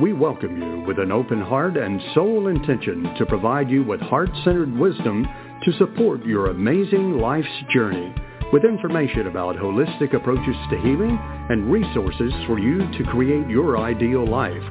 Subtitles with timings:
[0.00, 4.76] We welcome you with an open heart and soul intention to provide you with heart-centered
[4.76, 5.24] wisdom
[5.62, 8.12] to support your amazing life's journey
[8.52, 11.16] with information about holistic approaches to healing
[11.48, 14.62] and resources for you to create your ideal life.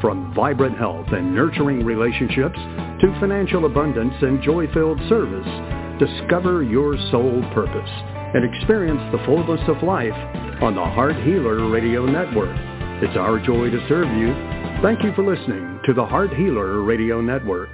[0.00, 7.44] From vibrant health and nurturing relationships to financial abundance and joy-filled service, discover your soul
[7.52, 7.90] purpose
[8.34, 10.16] and experience the fullness of life
[10.62, 12.56] on the Heart Healer Radio Network.
[13.02, 14.49] It's our joy to serve you.
[14.82, 17.68] Thank you for listening to the Heart Healer Radio Network.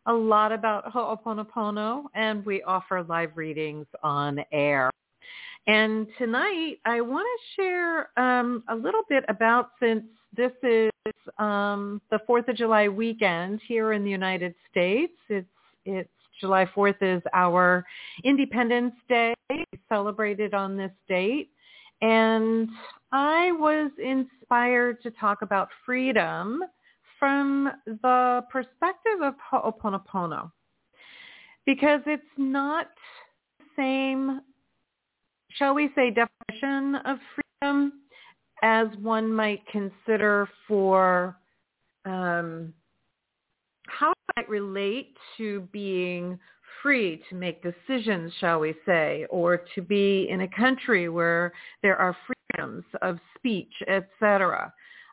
[0.07, 4.91] a lot about Ho'oponopono, and we offer live readings on air.
[5.67, 10.05] And tonight, I want to share um, a little bit about since
[10.37, 10.91] this is
[11.39, 15.15] um, the Fourth of July weekend here in the United States.
[15.29, 15.47] It's
[15.87, 16.11] it's
[16.41, 17.85] July Fourth is our
[18.25, 19.35] Independence Day,
[19.89, 21.51] celebrated on this date,
[22.03, 22.69] and
[23.13, 26.63] I was inspired to talk about freedom
[27.25, 30.51] from the perspective of Ho'oponopono
[31.65, 32.89] because it's not
[33.59, 34.43] the same,
[35.49, 37.93] shall we say, definition of freedom
[38.63, 41.35] as one might consider for
[42.05, 42.75] um,
[43.87, 46.39] how it might relate to being
[46.83, 51.97] free to make decisions, shall we say, or to be in a country where there
[51.97, 54.71] are freedoms of speech, etc.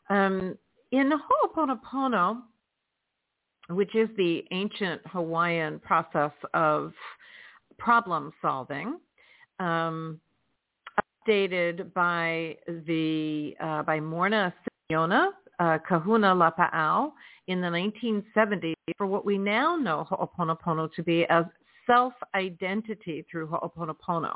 [0.10, 0.58] Um,
[0.92, 2.42] in Ho'oponopono,
[3.70, 6.94] which is the ancient Hawaiian process of
[7.78, 9.00] problem solving,
[9.60, 10.20] um,
[11.28, 12.58] updated by
[12.88, 14.54] the uh, by Morrnah
[14.90, 15.30] Simeona,
[15.60, 17.12] uh, Kahuna Lapa'au
[17.48, 21.46] in the 1970s for what we now know Ho'oponopono to be as
[21.88, 24.36] self-identity through Ho'oponopono.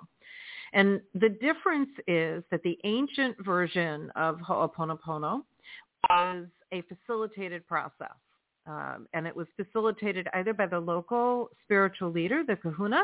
[0.73, 5.43] And the difference is that the ancient version of Ho'oponopono
[6.09, 8.15] was a facilitated process.
[8.67, 13.03] Um, and it was facilitated either by the local spiritual leader, the kahuna,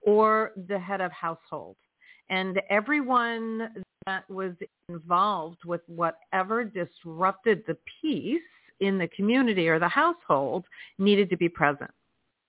[0.00, 1.76] or the head of household.
[2.30, 4.52] And everyone that was
[4.88, 8.40] involved with whatever disrupted the peace
[8.80, 10.64] in the community or the household
[10.98, 11.90] needed to be present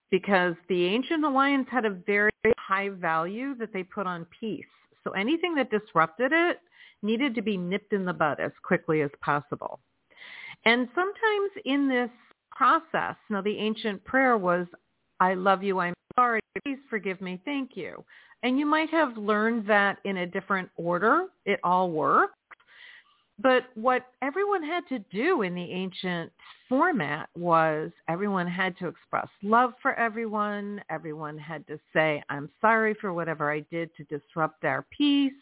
[0.09, 4.65] because the ancient Hawaiians had a very high value that they put on peace.
[5.03, 6.59] So anything that disrupted it
[7.01, 9.79] needed to be nipped in the bud as quickly as possible.
[10.65, 12.09] And sometimes in this
[12.51, 14.65] process, now the ancient prayer was,
[15.19, 18.03] I love you, I'm sorry, please forgive me, thank you.
[18.43, 21.27] And you might have learned that in a different order.
[21.45, 22.33] It all works.
[23.39, 26.31] But what everyone had to do in the ancient
[26.69, 30.81] format was everyone had to express love for everyone.
[30.89, 35.33] Everyone had to say, I'm sorry for whatever I did to disrupt our peace,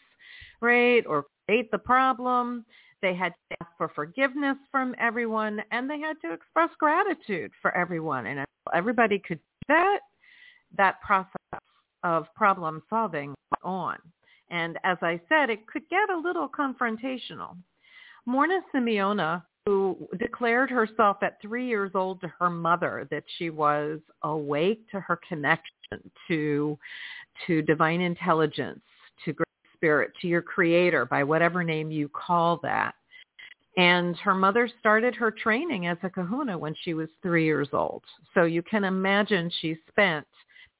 [0.60, 1.04] right?
[1.06, 2.64] Or create the problem,
[3.02, 7.76] they had to ask for forgiveness from everyone, and they had to express gratitude for
[7.76, 8.26] everyone.
[8.26, 8.44] And
[8.74, 9.98] everybody could do that,
[10.78, 11.60] that process
[12.04, 13.98] of problem solving went on.
[14.50, 17.56] And as I said, it could get a little confrontational.
[18.28, 24.00] Morrnah Simeona, who declared herself at three years old to her mother that she was
[24.22, 25.70] awake to her connection
[26.28, 26.78] to,
[27.46, 28.80] to divine intelligence,
[29.24, 29.46] to great
[29.82, 32.94] spirit, to your creator, by whatever name you call that.
[33.76, 38.04] And her mother started her training as a kahuna when she was three years old.
[38.32, 40.26] So you can imagine she spent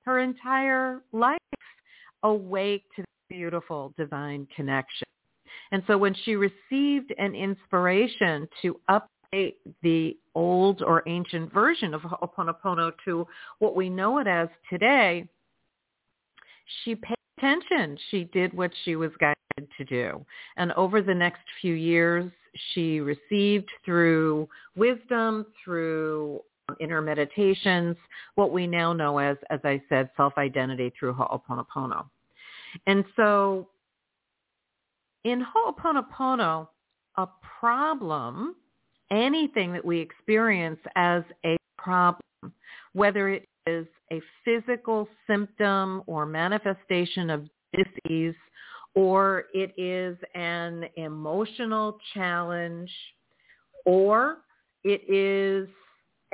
[0.04, 1.38] her entire life
[2.22, 5.08] awake to the beautiful divine connection.
[5.72, 12.02] And so when she received an inspiration to update the old or ancient version of
[12.02, 13.26] Ho'oponopono to
[13.58, 15.26] what we know it as today,
[16.84, 17.98] she paid attention.
[18.10, 20.24] She did what she was guided to do.
[20.56, 22.30] And over the next few years,
[22.72, 27.96] she received through wisdom, through um, inner meditations,
[28.34, 32.06] what we now know as, as I said, self-identity through Ho'oponopono.
[32.86, 33.68] And so
[35.24, 36.68] in Ho'oponopono,
[37.16, 37.26] a
[37.58, 38.54] problem,
[39.10, 42.22] anything that we experience as a problem,
[42.92, 48.34] whether it is a physical symptom or manifestation of disease,
[48.94, 52.90] or it is an emotional challenge,
[53.86, 54.38] or
[54.84, 55.68] it is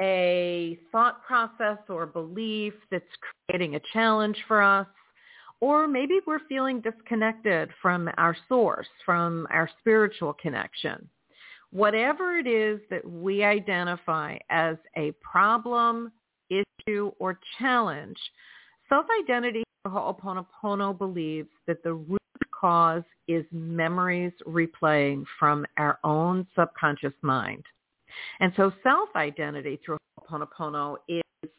[0.00, 3.04] a thought process or belief that's
[3.46, 4.86] creating a challenge for us,
[5.60, 11.08] or maybe we're feeling disconnected from our source, from our spiritual connection.
[11.70, 16.12] Whatever it is that we identify as a problem,
[16.50, 18.18] issue, or challenge,
[18.88, 22.18] self-identity Ho'oponopono believes that the root
[22.58, 27.64] cause is memories replaying from our own subconscious mind.
[28.40, 31.50] And so self-identity through Ho'oponopono is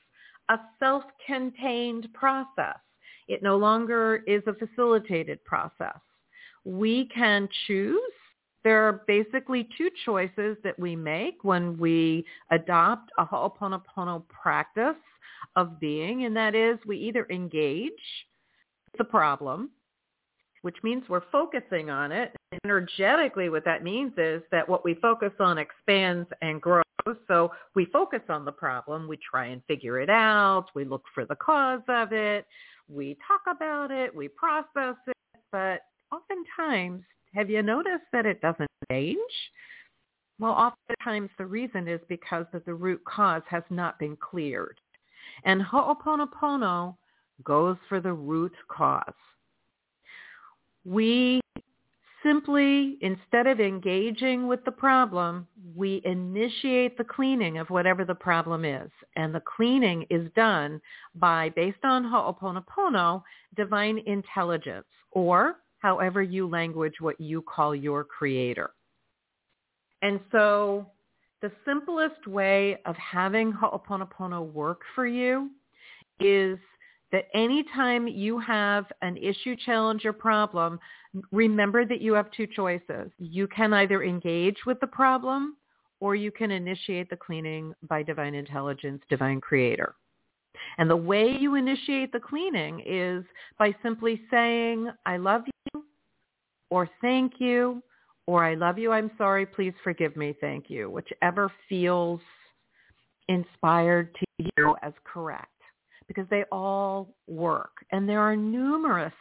[0.50, 2.80] a self-contained process.
[3.28, 6.00] It no longer is a facilitated process.
[6.66, 8.02] We can choose.
[8.64, 14.96] There are basically two choices that we make when we adopt a Ho'oponopono practice
[15.56, 17.92] of being, and that is we either engage
[18.98, 19.70] the problem,
[20.62, 22.36] which means we're focusing on it.
[22.66, 26.84] Energetically, what that means is that what we focus on expands and grows.
[27.28, 29.08] So we focus on the problem.
[29.08, 30.66] We try and figure it out.
[30.76, 32.46] We look for the cause of it
[32.90, 35.16] we talk about it, we process it,
[35.52, 35.82] but
[36.12, 37.04] oftentimes,
[37.34, 39.20] have you noticed that it doesn't change?
[40.40, 44.80] Well, oftentimes the reason is because that the root cause has not been cleared.
[45.44, 46.96] And Ho'oponopono
[47.44, 49.14] goes for the root cause.
[50.86, 51.42] We
[52.24, 58.66] simply, instead of engaging with the problem, we initiate the cleaning of whatever the problem
[58.66, 58.90] is.
[59.16, 60.82] And the cleaning is done
[61.16, 63.24] by, based on Ho'oponopono,
[63.56, 68.72] divine intelligence, or however you language what you call your creator.
[70.02, 70.86] And so
[71.42, 75.50] the simplest way of having Ho'oponopono work for you
[76.20, 76.58] is
[77.12, 80.80] that anytime you have an issue, challenge, or problem,
[81.32, 83.10] remember that you have two choices.
[83.18, 85.56] You can either engage with the problem
[86.02, 89.96] or you can initiate the cleaning by divine intelligence, divine creator.
[90.78, 93.24] And the way you initiate the cleaning is
[93.58, 95.54] by simply saying, I love you,
[96.70, 97.82] or thank you,
[98.28, 102.22] or I love you, I'm sorry, please forgive me, thank you, whichever feels
[103.28, 105.48] inspired to you as correct
[106.08, 107.72] because they all work.
[107.92, 109.14] And there are numerous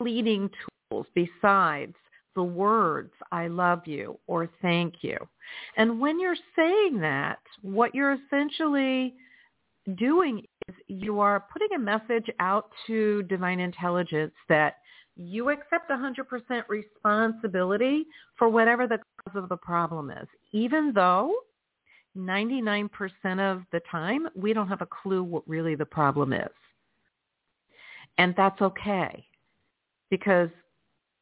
[0.00, 0.50] cleaning
[0.90, 1.94] tools besides
[2.34, 5.16] the words, I love you or thank you.
[5.76, 9.14] And when you're saying that, what you're essentially
[9.96, 14.76] doing is you are putting a message out to divine intelligence that
[15.18, 18.06] you accept 100% responsibility
[18.36, 21.34] for whatever the cause of the problem is, even though
[22.16, 22.88] 99%
[23.38, 26.48] of the time, we don't have a clue what really the problem is.
[28.16, 29.24] And that's okay
[30.10, 30.48] because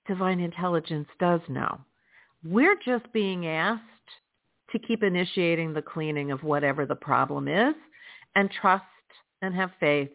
[0.07, 1.79] divine intelligence does know.
[2.45, 3.83] We're just being asked
[4.73, 7.75] to keep initiating the cleaning of whatever the problem is
[8.35, 8.85] and trust
[9.43, 10.11] and have faith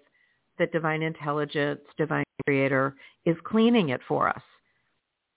[0.61, 4.41] that divine intelligence, divine creator is cleaning it for us.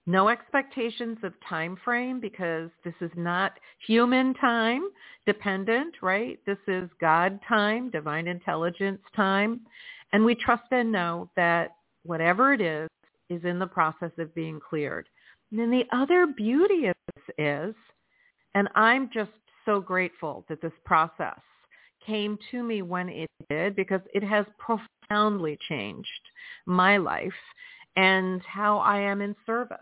[0.07, 3.53] No expectations of time frame because this is not
[3.87, 4.83] human time
[5.25, 6.39] dependent, right?
[6.45, 9.63] This is God time, divine intelligence time.
[10.13, 11.71] And we trust and know that
[12.03, 12.89] whatever it is,
[13.31, 15.09] is in the process of being cleared.
[15.51, 17.75] And then the other beauty of this is,
[18.55, 19.31] and I'm just
[19.65, 21.41] so grateful that this process
[22.07, 24.45] came to me when it did because it has
[25.09, 26.09] profoundly changed
[26.67, 27.33] my life
[27.97, 29.79] and how I am in service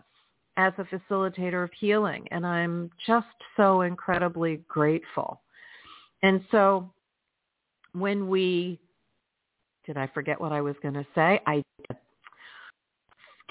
[0.57, 2.27] as a facilitator of healing.
[2.31, 3.25] And I'm just
[3.57, 5.41] so incredibly grateful.
[6.21, 6.91] And so
[7.93, 8.79] when we,
[9.85, 11.39] did I forget what I was going to say?
[11.45, 11.63] I.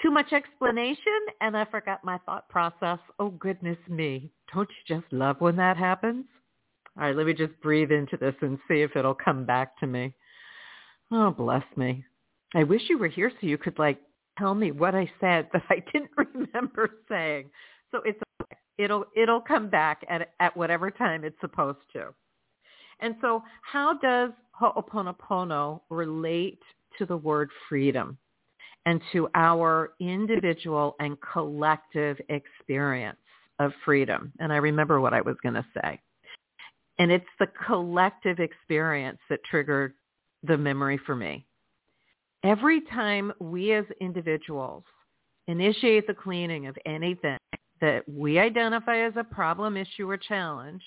[0.00, 2.98] Too much explanation and I forgot my thought process.
[3.20, 4.32] Oh, goodness me.
[4.52, 6.24] Don't you just love when that happens?
[6.96, 9.86] All right, let me just breathe into this and see if it'll come back to
[9.86, 10.12] me.
[11.12, 12.04] Oh, bless me.
[12.54, 13.98] I wish you were here so you could like
[14.38, 17.50] tell me what I said that I didn't remember saying.
[17.90, 18.56] So it's okay.
[18.78, 22.14] it'll it'll come back at at whatever time it's supposed to.
[23.00, 26.60] And so how does Ho'oponopono relate
[26.98, 28.16] to the word freedom
[28.86, 33.18] and to our individual and collective experience
[33.58, 34.32] of freedom?
[34.38, 36.00] And I remember what I was going to say.
[36.98, 39.94] And it's the collective experience that triggered
[40.42, 41.46] the memory for me
[42.44, 44.84] every time we as individuals
[45.46, 47.38] initiate the cleaning of anything
[47.80, 50.82] that we identify as a problem, issue, or challenge,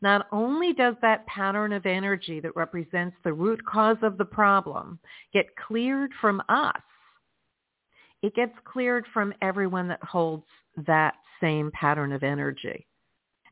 [0.00, 4.98] not only does that pattern of energy that represents the root cause of the problem
[5.32, 6.80] get cleared from us,
[8.22, 10.46] it gets cleared from everyone that holds
[10.86, 12.86] that same pattern of energy.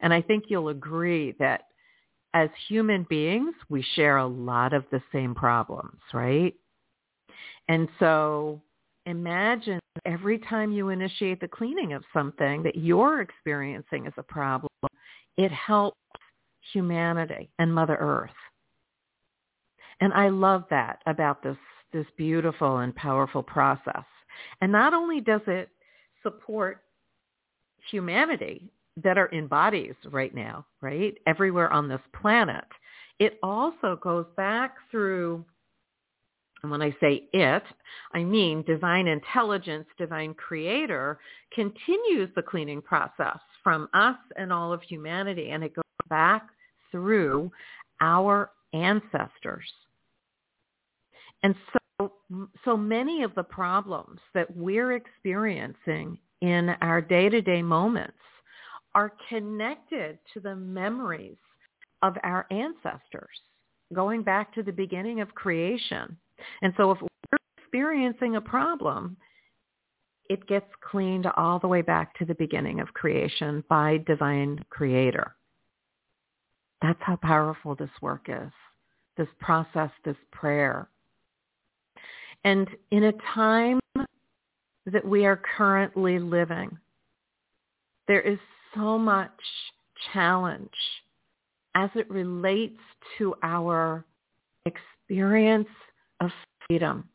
[0.01, 1.63] And I think you'll agree that
[2.37, 6.55] as human beings, we share a lot of the same problems, right?
[7.69, 8.61] And so
[9.07, 14.69] imagine every time you initiate the cleaning of something that you're experiencing as a problem,
[15.39, 15.97] it helps
[16.75, 18.29] humanity and Mother Earth.
[20.03, 21.57] And I love that about this,
[21.95, 24.05] this beautiful and powerful process.
[24.61, 25.71] And not only does it
[26.23, 26.83] support
[27.91, 28.71] humanity
[29.03, 32.65] that are in bodies right now, right, everywhere on this planet,
[33.19, 35.45] it also goes back through
[36.63, 37.63] and when I say it,
[38.13, 41.19] I mean divine intelligence, divine creator
[41.55, 45.51] continues the cleaning process from us and all of humanity.
[45.51, 46.49] And it goes back
[46.91, 47.53] through
[48.01, 49.71] our ancestors.
[51.43, 52.13] And so,
[52.65, 58.19] so many of the problems that we're experiencing in our day-to-day moments
[58.97, 61.37] are connected to the memories
[62.03, 63.39] of our ancestors
[63.95, 66.17] going back to the beginning of creation
[66.63, 69.17] and so if we're experiencing a problem,
[70.29, 75.37] it gets cleaned all the way back to the beginning of creation by divine creator.
[76.83, 78.53] That's how powerful this work is,
[79.17, 80.89] this process, this prayer.
[82.45, 86.77] And in a time that we are currently living,
[88.09, 88.39] there is
[88.77, 89.31] so much
[90.13, 90.71] challenge
[91.75, 92.79] as it relates
[93.19, 94.05] to our
[94.65, 95.69] experience
[96.21, 96.31] of
[96.67, 97.09] freedom.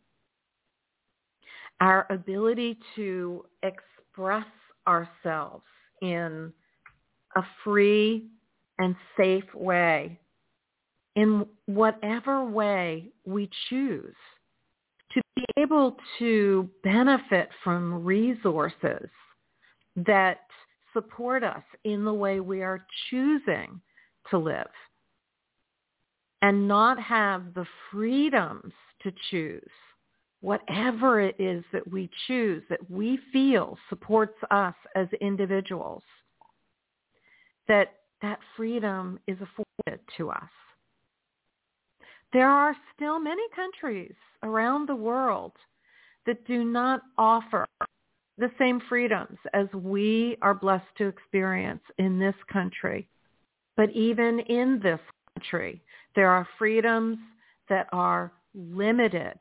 [1.79, 4.45] Our ability to express
[4.87, 5.63] ourselves
[6.01, 6.53] in
[7.35, 8.25] a free
[8.77, 10.19] and safe way
[11.15, 14.15] in whatever way we choose
[15.13, 19.09] to be able to benefit from resources
[19.95, 20.41] that
[20.93, 23.81] support us in the way we are choosing
[24.29, 24.69] to live
[26.41, 29.69] and not have the freedoms to choose
[30.41, 36.03] whatever it is that we choose that we feel supports us as individuals,
[37.67, 40.49] that that freedom is afforded to us.
[42.33, 45.53] There are still many countries around the world
[46.25, 47.67] that do not offer
[48.41, 53.07] the same freedoms as we are blessed to experience in this country.
[53.77, 54.99] But even in this
[55.33, 55.81] country,
[56.15, 57.19] there are freedoms
[57.69, 59.37] that are limited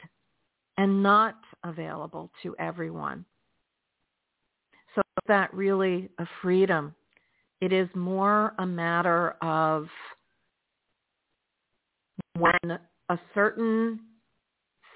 [0.77, 3.25] and not available to everyone.
[4.95, 6.95] So is that really a freedom?
[7.63, 9.87] It is more a matter of
[12.39, 12.79] when
[13.09, 14.01] a certain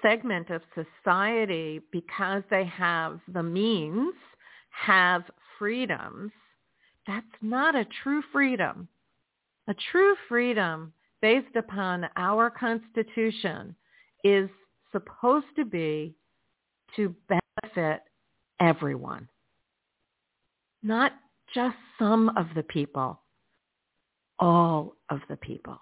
[0.01, 4.13] segment of society, because they have the means,
[4.69, 5.23] have
[5.57, 6.31] freedoms,
[7.07, 8.87] that's not a true freedom.
[9.67, 13.75] A true freedom based upon our Constitution
[14.23, 14.49] is
[14.91, 16.15] supposed to be
[16.95, 18.01] to benefit
[18.59, 19.27] everyone,
[20.83, 21.13] not
[21.53, 23.19] just some of the people,
[24.39, 25.79] all of the people.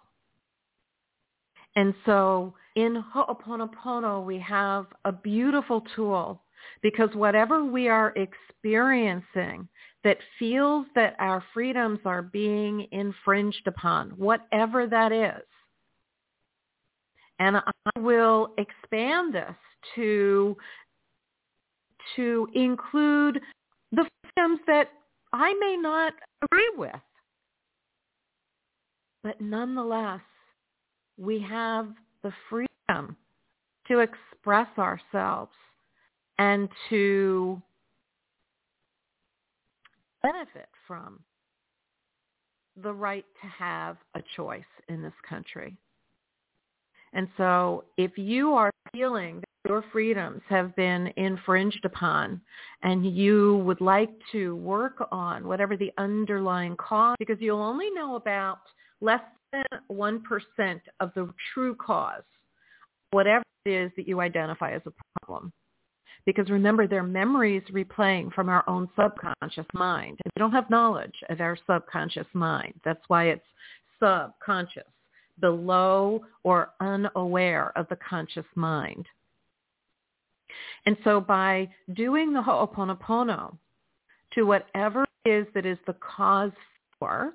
[1.75, 6.41] And so in Ho'oponopono, we have a beautiful tool
[6.81, 9.67] Because whatever we are experiencing
[10.03, 15.43] that feels that our freedoms are being infringed upon, whatever that is,
[17.39, 19.55] and I will expand this
[19.95, 20.55] to
[22.15, 23.39] to include
[23.91, 24.89] the freedoms that
[25.31, 26.13] I may not
[26.43, 26.91] agree with.
[29.23, 30.21] But nonetheless,
[31.17, 31.87] we have
[32.23, 33.15] the freedom
[33.87, 35.51] to express ourselves
[36.39, 37.61] and to
[40.21, 41.19] benefit from
[42.81, 45.75] the right to have a choice in this country.
[47.13, 52.41] And so if you are feeling that your freedoms have been infringed upon
[52.81, 58.15] and you would like to work on whatever the underlying cause, because you'll only know
[58.15, 58.59] about
[59.01, 59.21] less
[59.91, 62.23] 1% of the true cause,
[63.11, 65.51] whatever it is that you identify as a problem.
[66.25, 70.19] Because remember, they're memories replaying from our own subconscious mind.
[70.23, 72.73] And we don't have knowledge of our subconscious mind.
[72.85, 73.45] That's why it's
[73.99, 74.83] subconscious
[75.39, 79.05] below or unaware of the conscious mind.
[80.85, 83.57] And so by doing the Ho'oponopono
[84.33, 86.51] to whatever it is that is the cause
[86.99, 87.33] for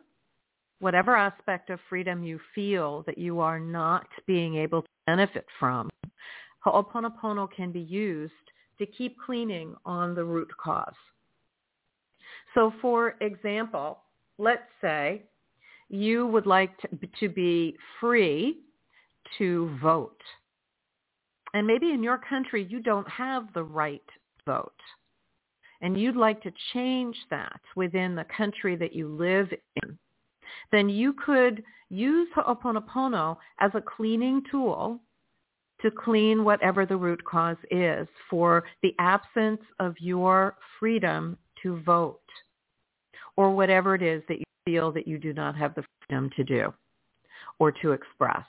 [0.80, 5.88] whatever aspect of freedom you feel that you are not being able to benefit from,
[6.64, 8.32] Ho'oponopono can be used
[8.78, 10.94] to keep cleaning on the root cause.
[12.54, 13.98] So for example,
[14.38, 15.22] let's say
[15.88, 16.88] you would like to,
[17.20, 18.58] to be free
[19.38, 20.20] to vote.
[21.54, 24.72] And maybe in your country you don't have the right to vote.
[25.80, 29.48] And you'd like to change that within the country that you live
[29.82, 29.98] in.
[30.72, 35.00] Then you could use Ho'oponopono as a cleaning tool
[35.80, 42.20] to clean whatever the root cause is for the absence of your freedom to vote
[43.36, 46.44] or whatever it is that you feel that you do not have the freedom to
[46.44, 46.74] do
[47.58, 48.44] or to express.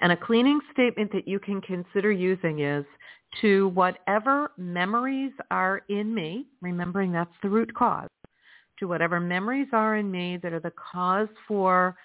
[0.00, 2.84] And a cleaning statement that you can consider using is
[3.40, 8.08] to whatever memories are in me, remembering that's the root cause,
[8.78, 11.96] to whatever memories are in me that are the cause for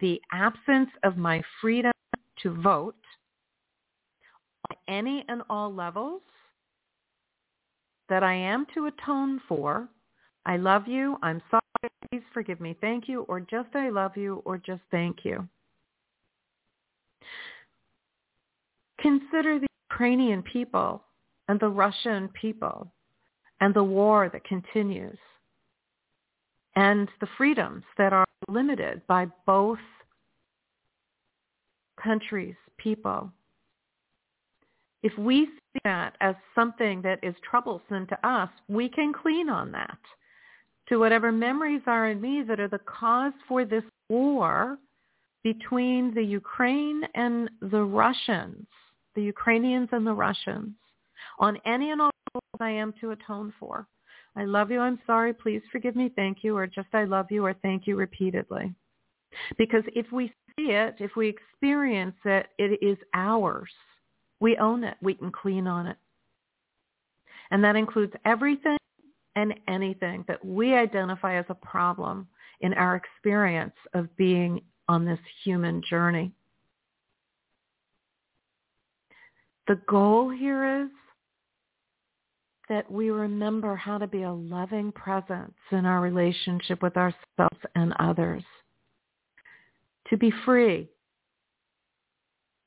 [0.00, 1.92] the absence of my freedom
[2.42, 2.96] to vote
[4.70, 6.22] on any and all levels
[8.08, 9.88] that I am to atone for.
[10.46, 11.16] I love you.
[11.22, 11.62] I'm sorry
[12.10, 15.48] please forgive me, thank you, or just I love you, or just thank you.
[19.00, 21.02] Consider the Ukrainian people
[21.48, 22.86] and the Russian people
[23.60, 25.18] and the war that continues
[26.76, 29.78] and the freedoms that are limited by both
[32.02, 33.30] countries, people.
[35.02, 39.72] If we see that as something that is troublesome to us, we can clean on
[39.72, 39.98] that
[40.88, 44.78] to whatever memories are in me that are the cause for this war
[45.42, 48.66] between the Ukraine and the Russians,
[49.14, 50.70] the Ukrainians and the Russians,
[51.38, 52.10] on any and all
[52.60, 53.86] I am to atone for.
[54.34, 57.44] I love you, I'm sorry, please forgive me, thank you, or just I love you
[57.44, 58.74] or thank you repeatedly.
[59.58, 63.70] Because if we see it, if we experience it, it is ours.
[64.40, 64.96] We own it.
[65.02, 65.96] We can clean on it.
[67.50, 68.78] And that includes everything
[69.36, 72.26] and anything that we identify as a problem
[72.60, 76.32] in our experience of being on this human journey.
[79.68, 80.90] The goal here is
[82.72, 87.92] that we remember how to be a loving presence in our relationship with ourselves and
[87.98, 88.42] others.
[90.08, 90.88] To be free.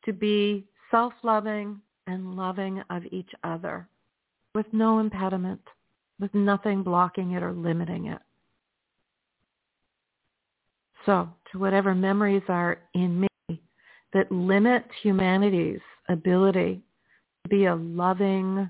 [0.05, 3.87] To be self-loving and loving of each other
[4.53, 5.61] with no impediment
[6.19, 8.21] with nothing blocking it or limiting it.
[11.07, 13.59] So to whatever memories are in me
[14.13, 16.83] that limit humanity's ability
[17.43, 18.69] to be a loving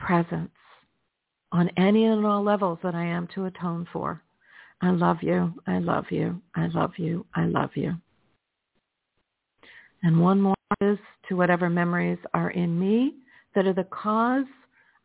[0.00, 0.50] presence
[1.52, 4.22] on any and all levels that I am to atone for.
[4.82, 5.52] I love you.
[5.66, 6.40] I love you.
[6.56, 7.26] I love you.
[7.34, 7.94] I love you.
[10.02, 13.14] And one more is to whatever memories are in me
[13.54, 14.46] that are the cause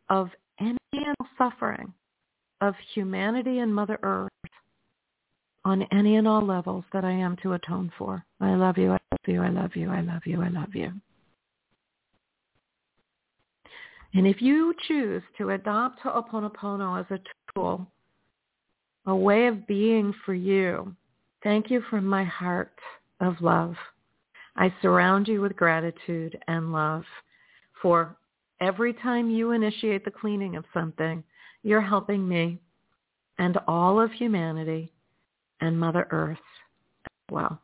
[0.08, 0.30] of
[0.60, 1.92] any and all suffering
[2.60, 4.30] of humanity and Mother Earth
[5.64, 8.24] on any and all levels that I am to atone for.
[8.40, 10.92] I love you, I love you, I love you, I love you, I love you.
[14.14, 17.20] And if you choose to adopt Ho'oponopono as a
[17.54, 17.86] tool,
[19.06, 20.94] a way of being for you,
[21.42, 22.78] thank you from my heart
[23.20, 23.74] of love.
[24.56, 27.04] I surround you with gratitude and love
[27.82, 28.16] for
[28.60, 31.22] Every time you initiate the cleaning of something,
[31.62, 32.58] you're helping me
[33.38, 34.92] and all of humanity
[35.60, 36.38] and Mother Earth
[37.04, 37.60] as well.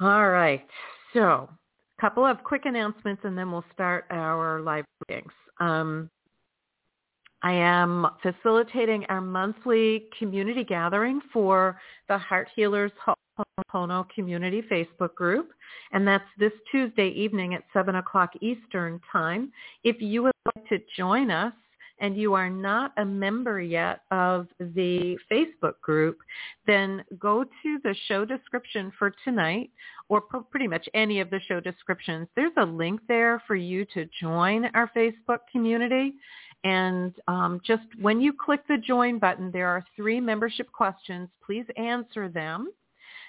[0.00, 0.66] All right.
[1.14, 1.48] So
[2.02, 5.30] couple of quick announcements and then we'll start our live readings.
[5.60, 6.10] Um,
[7.44, 15.50] I am facilitating our monthly community gathering for the Heart Healers Ho'oponopono Community Facebook group,
[15.92, 19.52] and that's this Tuesday evening at 7 o'clock Eastern Time.
[19.84, 21.52] If you would like to join us,
[22.00, 26.18] and you are not a member yet of the Facebook group,
[26.66, 29.70] then go to the show description for tonight
[30.08, 32.28] or pretty much any of the show descriptions.
[32.36, 36.14] There's a link there for you to join our Facebook community.
[36.64, 41.28] And um, just when you click the join button, there are three membership questions.
[41.44, 42.68] Please answer them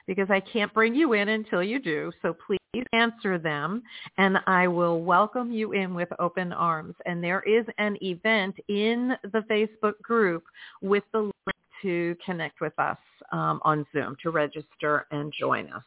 [0.08, 2.12] because I can't bring you in until you do.
[2.22, 2.60] So please
[2.94, 3.84] answer them
[4.18, 6.96] and I will welcome you in with open arms.
[7.06, 10.44] And there is an event in the Facebook group
[10.82, 11.34] with the link
[11.82, 12.98] to connect with us
[13.32, 15.84] um, on Zoom to register and join us.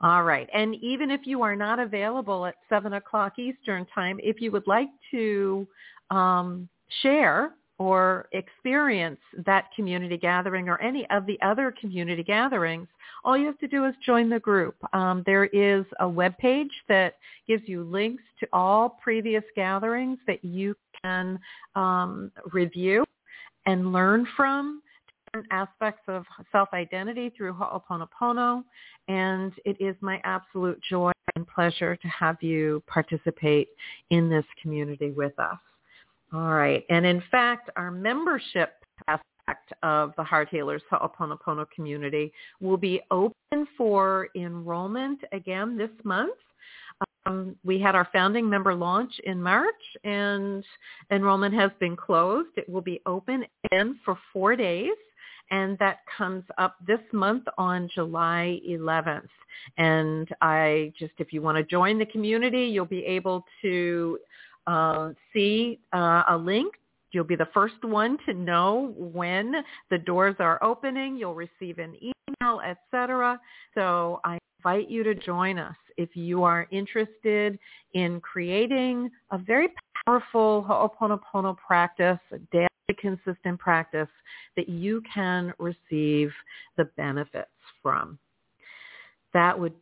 [0.00, 0.48] All right.
[0.54, 4.66] And even if you are not available at 7 o'clock Eastern time, if you would
[4.66, 5.66] like to
[6.10, 6.68] um,
[7.02, 12.88] share or experience that community gathering or any of the other community gatherings,
[13.24, 14.76] all you have to do is join the group.
[14.92, 20.44] Um, there is a web page that gives you links to all previous gatherings that
[20.44, 21.38] you can
[21.76, 23.04] um, review
[23.66, 24.82] and learn from
[25.26, 28.64] different aspects of self-identity through Ho'oponopono.
[29.08, 33.68] And it is my absolute joy and pleasure to have you participate
[34.10, 35.58] in this community with us.
[36.32, 36.84] All right.
[36.90, 38.74] And in fact, our membership
[39.06, 46.36] aspect of the Heart Healers Ho'oponopono community will be open for enrollment again this month.
[47.26, 50.64] Um, we had our founding member launch in March and
[51.10, 52.50] enrollment has been closed.
[52.56, 54.96] It will be open again for four days
[55.50, 59.28] and that comes up this month on July 11th.
[59.76, 64.18] And I just, if you want to join the community, you'll be able to
[64.68, 66.74] uh, see uh, a link.
[67.10, 69.54] You'll be the first one to know when
[69.90, 71.16] the doors are opening.
[71.16, 73.40] You'll receive an email, etc.
[73.74, 77.58] So I invite you to join us if you are interested
[77.94, 79.68] in creating a very
[80.04, 84.08] powerful Ho'oponopono practice, a daily consistent practice
[84.56, 86.30] that you can receive
[86.76, 87.48] the benefits
[87.82, 88.18] from.
[89.32, 89.74] That would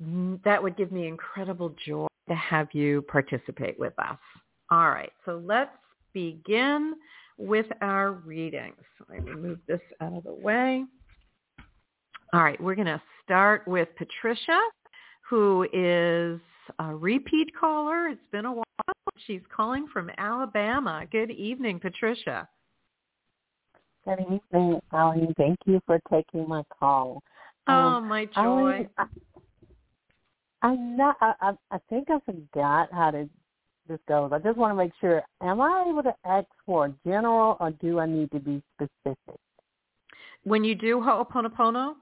[0.45, 4.19] that would give me incredible joy to have you participate with us.
[4.71, 5.71] All right, so let's
[6.13, 6.95] begin
[7.39, 8.75] with our readings.
[9.09, 10.85] Let me move this out of the way.
[12.33, 14.59] All right, we're going to start with Patricia,
[15.29, 16.41] who is
[16.79, 18.09] a repeat caller.
[18.09, 18.65] It's been a while.
[19.27, 21.05] She's calling from Alabama.
[21.11, 22.49] Good evening, Patricia.
[24.05, 25.33] Good evening, Alan.
[25.37, 27.23] Thank you for taking my call.
[27.69, 28.89] Oh, um, my joy.
[28.99, 29.07] I,
[30.63, 31.17] I'm not.
[31.21, 33.29] I, I think I forgot how to
[33.89, 34.31] this goes.
[34.33, 37.71] I just want to make sure, am I able to ask for a general or
[37.71, 39.41] do I need to be specific?
[40.45, 41.95] When you do Ho'oponopono?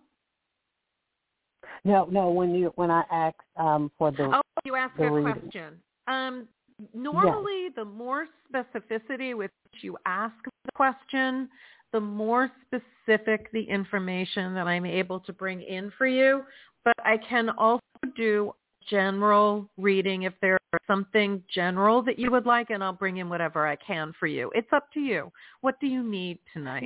[1.85, 5.41] No, no, when you when I ask um for the Oh, you ask a reading.
[5.41, 5.81] question.
[6.07, 6.49] Um
[6.95, 7.73] normally yes.
[7.77, 11.49] the more specificity with which you ask the question,
[11.93, 16.43] the more specific the information that I'm able to bring in for you.
[16.85, 17.81] But I can also
[18.17, 18.55] do
[18.89, 23.67] general reading if there's something general that you would like and I'll bring in whatever
[23.67, 24.51] I can for you.
[24.55, 25.31] It's up to you.
[25.61, 26.85] What do you need tonight?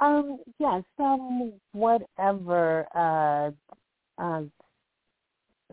[0.00, 3.50] Um, yes, um, whatever uh,
[4.22, 4.42] uh,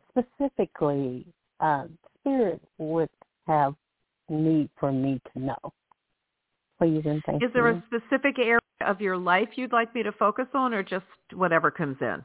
[0.10, 1.26] specifically
[1.60, 1.86] uh,
[2.20, 3.10] spirit would
[3.48, 3.74] have
[4.30, 5.74] need for me to know.
[6.78, 10.12] Please and thank Is there a specific area of your life you'd like me to
[10.12, 12.24] focus on or just whatever comes in?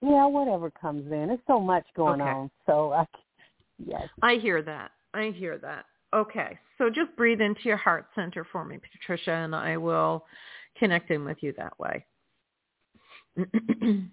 [0.00, 1.28] Yeah, whatever comes in.
[1.28, 2.30] There's so much going okay.
[2.30, 2.50] on.
[2.66, 3.06] So I,
[3.84, 4.08] yes.
[4.22, 4.90] I hear that.
[5.14, 5.86] I hear that.
[6.14, 10.24] Okay, so just breathe into your heart center for me, Patricia, and I will
[10.78, 12.04] connect in with you that way.
[13.36, 14.10] and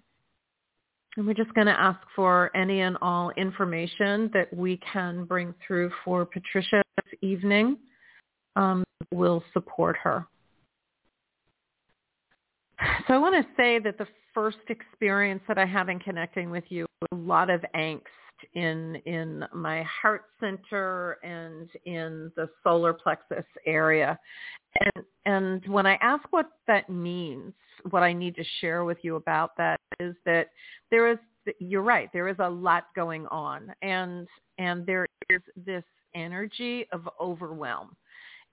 [1.16, 5.90] we're just going to ask for any and all information that we can bring through
[6.04, 7.78] for Patricia this evening.
[8.56, 10.26] Um, will support her.
[13.06, 16.64] So I want to say that the first experience that I have in connecting with
[16.68, 18.02] you, a lot of angst
[18.54, 24.18] in in my heart center and in the solar plexus area.
[24.80, 27.52] And and when I ask what that means,
[27.90, 30.48] what I need to share with you about that is that
[30.90, 31.18] there is
[31.58, 32.10] you're right.
[32.12, 34.26] There is a lot going on, and
[34.58, 35.84] and there is this
[36.14, 37.96] energy of overwhelm,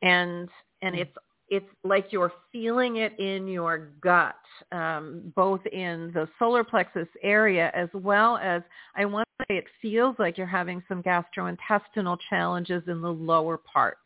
[0.01, 0.49] and
[0.81, 0.99] and mm.
[0.99, 1.15] it's
[1.51, 4.35] it's like you're feeling it in your gut,
[4.71, 8.63] um, both in the solar plexus area as well as
[8.95, 13.57] I want to say it feels like you're having some gastrointestinal challenges in the lower
[13.57, 13.97] part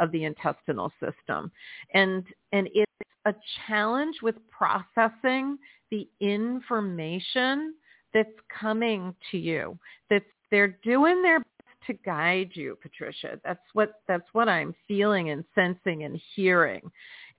[0.00, 1.52] of the intestinal system,
[1.92, 2.90] and and it's
[3.26, 3.34] a
[3.66, 5.58] challenge with processing
[5.90, 7.74] the information
[8.14, 8.28] that's
[8.60, 9.78] coming to you.
[10.08, 11.42] That they're doing their
[11.86, 13.40] to guide you, Patricia.
[13.44, 16.90] That's what that's what I'm feeling and sensing and hearing.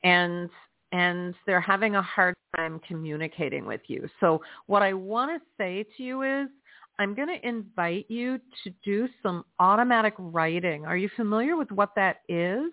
[0.03, 0.49] And
[0.91, 4.07] and they're having a hard time communicating with you.
[4.19, 6.47] So what I want to say to you is
[6.99, 10.85] I'm going to invite you to do some automatic writing.
[10.85, 12.71] Are you familiar with what that is?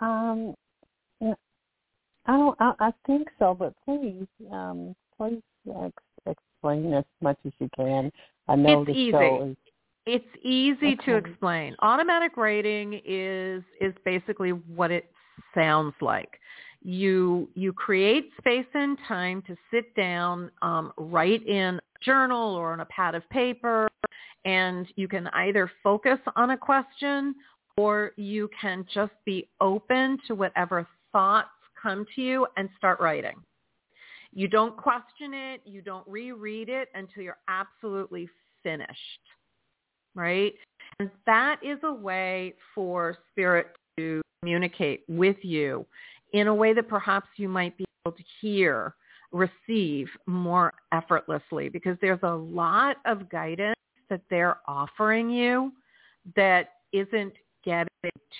[0.00, 0.54] Um,
[1.22, 2.56] I don't.
[2.60, 5.40] I, I think so, but please, um, please
[5.82, 5.92] ex-
[6.26, 8.12] explain as much as you can.
[8.46, 9.10] I know it's the easy.
[9.12, 9.56] show is
[10.08, 11.76] It's easy to explain.
[11.82, 15.10] Automatic writing is is basically what it
[15.54, 16.40] sounds like.
[16.82, 22.72] You you create space and time to sit down, um, write in a journal or
[22.72, 23.86] on a pad of paper,
[24.46, 27.34] and you can either focus on a question
[27.76, 33.36] or you can just be open to whatever thoughts come to you and start writing.
[34.32, 35.60] You don't question it.
[35.66, 38.28] You don't reread it until you're absolutely
[38.62, 39.20] finished,
[40.18, 40.52] right?
[40.98, 45.86] And that is a way for spirit to communicate with you
[46.32, 48.94] in a way that perhaps you might be able to hear,
[49.32, 53.76] receive more effortlessly because there's a lot of guidance
[54.10, 55.72] that they're offering you
[56.34, 57.88] that isn't getting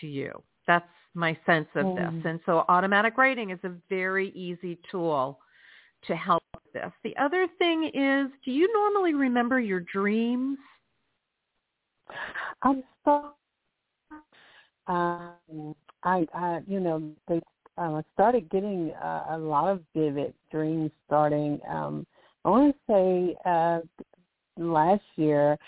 [0.01, 0.33] to you.
[0.67, 1.97] That's my sense of Mm.
[1.97, 2.25] this.
[2.27, 5.41] And so automatic writing is a very easy tool
[6.03, 6.93] to help with this.
[7.03, 10.59] The other thing is, do you normally remember your dreams?
[12.62, 13.33] I'm so.
[14.87, 17.40] Um, I, I, you know, they
[17.77, 21.61] uh, started getting uh, a lot of vivid dreams starting.
[21.68, 22.07] Um,
[22.44, 23.81] I want to say uh,
[24.57, 25.59] last year,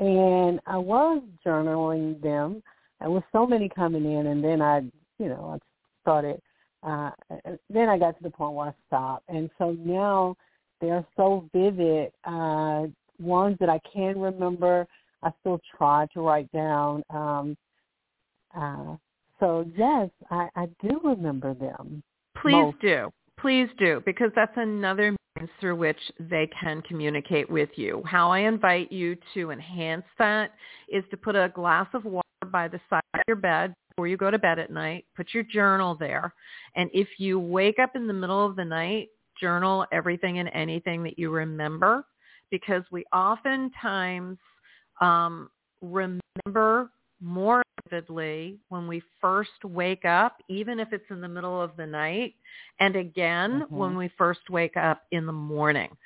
[0.00, 2.62] and I was journaling them.
[3.00, 4.80] And with so many coming in, and then I,
[5.18, 5.58] you know, I
[6.02, 6.40] started.
[6.82, 7.10] Uh,
[7.68, 10.36] then I got to the point where I stopped, and so now
[10.80, 12.12] they're so vivid.
[12.24, 12.86] Uh,
[13.20, 14.86] ones that I can remember,
[15.22, 17.02] I still try to write down.
[17.10, 17.56] Um,
[18.56, 18.96] uh,
[19.40, 22.02] so yes, I, I do remember them.
[22.40, 22.80] Please Most.
[22.80, 23.10] do.
[23.40, 28.02] Please do, because that's another means through which they can communicate with you.
[28.04, 30.52] How I invite you to enhance that
[30.88, 34.16] is to put a glass of water by the side of your bed before you
[34.16, 35.04] go to bed at night.
[35.16, 36.34] Put your journal there.
[36.74, 39.08] And if you wake up in the middle of the night,
[39.40, 42.04] journal everything and anything that you remember
[42.50, 44.38] because we oftentimes
[45.00, 51.60] um, remember more vividly when we first wake up, even if it's in the middle
[51.60, 52.34] of the night,
[52.80, 53.70] and again Mhm.
[53.70, 55.96] when we first wake up in the morning.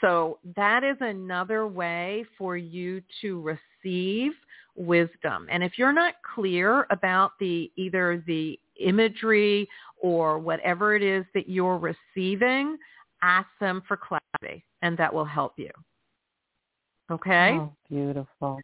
[0.00, 4.34] So that is another way for you to receive
[4.74, 5.46] wisdom.
[5.50, 9.68] And if you're not clear about the either the imagery
[10.00, 12.78] or whatever it is that you're receiving,
[13.20, 15.70] ask them for clarity and that will help you.
[17.12, 17.58] Okay?
[17.58, 18.60] Oh, beautiful.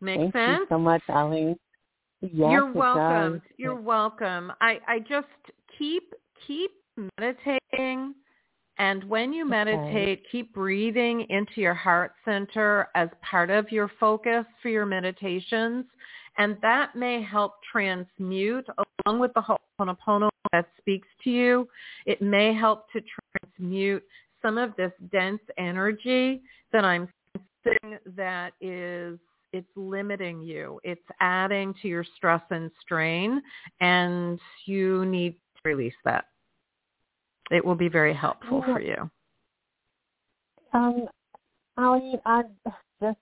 [0.00, 0.58] Makes Thank sense?
[0.60, 1.56] you so much, Ilene.
[2.20, 3.34] Yes, You're welcome.
[3.34, 3.40] does.
[3.56, 4.52] You're welcome.
[4.60, 5.26] I, I just
[5.78, 6.12] keep
[6.46, 6.70] keep
[7.18, 8.14] meditating
[8.78, 9.64] and when you Okay.
[9.64, 15.84] meditate, keep breathing into your heart center as part of your focus for your meditations.
[16.38, 18.66] And that may help transmute
[19.06, 21.68] along with the Ho'oponopono that speaks to you.
[22.06, 23.02] It may help to
[23.38, 24.04] transmute
[24.40, 27.08] some of this dense energy that I'm
[27.64, 29.18] sensing that is
[29.52, 30.80] it's limiting you.
[30.82, 33.42] It's adding to your stress and strain
[33.80, 36.24] and you need to release that.
[37.50, 38.74] It will be very helpful Yeah.
[38.74, 39.10] for you.
[40.72, 41.06] Um,
[41.78, 42.42] Ilene, I
[43.00, 43.18] just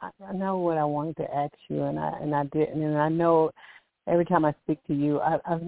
[0.00, 2.98] I, I know what I wanted to ask you, and I and I didn't, and
[2.98, 3.50] I know
[4.06, 5.62] every time I speak to you, I, I've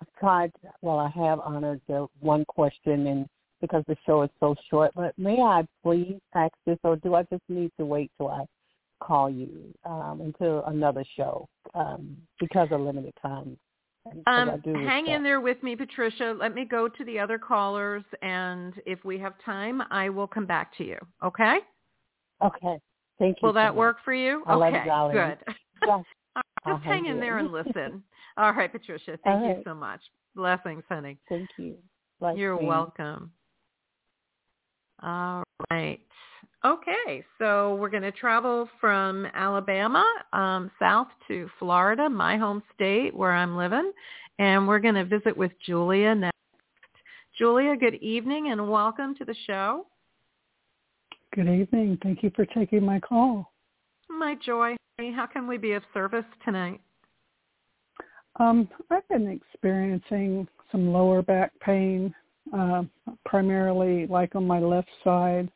[0.00, 0.52] I've tried.
[0.82, 3.26] Well, I have honored the one question, and
[3.66, 7.22] because the show is so short, but may I please ask this, or do I
[7.24, 8.44] just need to wait till I
[9.00, 13.58] call you um, until another show um, because of limited time?
[14.26, 16.36] Um, hang in there with me, Patricia.
[16.38, 20.46] Let me go to the other callers, and if we have time, I will come
[20.46, 20.98] back to you.
[21.24, 21.58] Okay?
[22.44, 22.78] Okay.
[23.18, 23.46] Thank you.
[23.46, 23.76] Will so that much.
[23.76, 24.44] work for you?
[24.46, 25.38] I okay, you, good.
[25.86, 26.04] Yes.
[26.66, 28.02] Just hang in there and listen.
[28.36, 29.18] All right, Patricia.
[29.24, 30.00] Thank All you so much.
[30.34, 31.16] Blessings, honey.
[31.28, 31.76] Thank you.
[32.20, 33.30] Like You're welcome.
[35.06, 36.00] All right.
[36.64, 43.14] Okay, so we're going to travel from Alabama um, south to Florida, my home state
[43.14, 43.92] where I'm living,
[44.40, 46.34] and we're going to visit with Julia next.
[47.38, 49.86] Julia, good evening and welcome to the show.
[51.36, 51.98] Good evening.
[52.02, 53.52] Thank you for taking my call.
[54.08, 54.74] My joy.
[54.98, 56.80] How can we be of service tonight?
[58.40, 62.12] Um, I've been experiencing some lower back pain,
[62.52, 62.82] uh,
[63.24, 65.50] primarily like on my left side.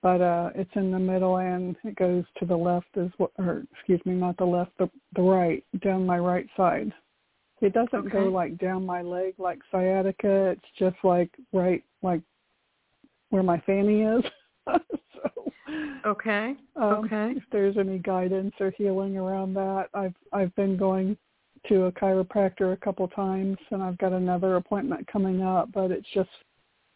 [0.00, 3.64] But uh it's in the middle and it goes to the left as well or
[3.72, 6.92] excuse me not the left the the right down my right side.
[7.60, 8.10] It doesn't okay.
[8.10, 10.50] go like down my leg like sciatica.
[10.50, 12.20] It's just like right like
[13.30, 14.24] where my fanny is.
[15.14, 15.52] So
[16.06, 16.54] okay.
[16.76, 17.32] um, okay.
[17.36, 21.16] if there's any guidance or healing around that i've i've been going
[21.66, 26.08] to a chiropractor a couple times and i've got another appointment coming up but it's
[26.14, 26.30] just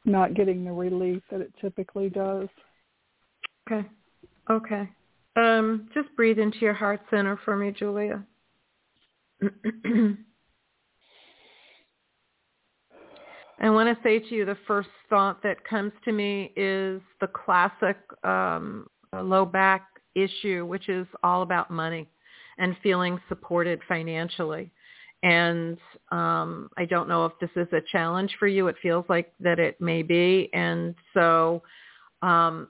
[0.04, 2.48] not getting the relief that it typically does
[3.70, 3.86] Okay.
[4.50, 4.88] Okay.
[5.36, 8.22] Um, just breathe into your heart center for me, Julia.
[13.60, 17.28] I want to say to you the first thought that comes to me is the
[17.28, 22.08] classic um, low back issue, which is all about money
[22.58, 24.70] and feeling supported financially.
[25.22, 25.78] And
[26.10, 28.66] um, I don't know if this is a challenge for you.
[28.66, 30.50] It feels like that it may be.
[30.52, 31.62] And so
[32.22, 32.68] um,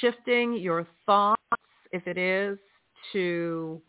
[0.00, 1.40] shifting your thoughts,
[1.92, 2.58] if it is,
[3.12, 3.80] to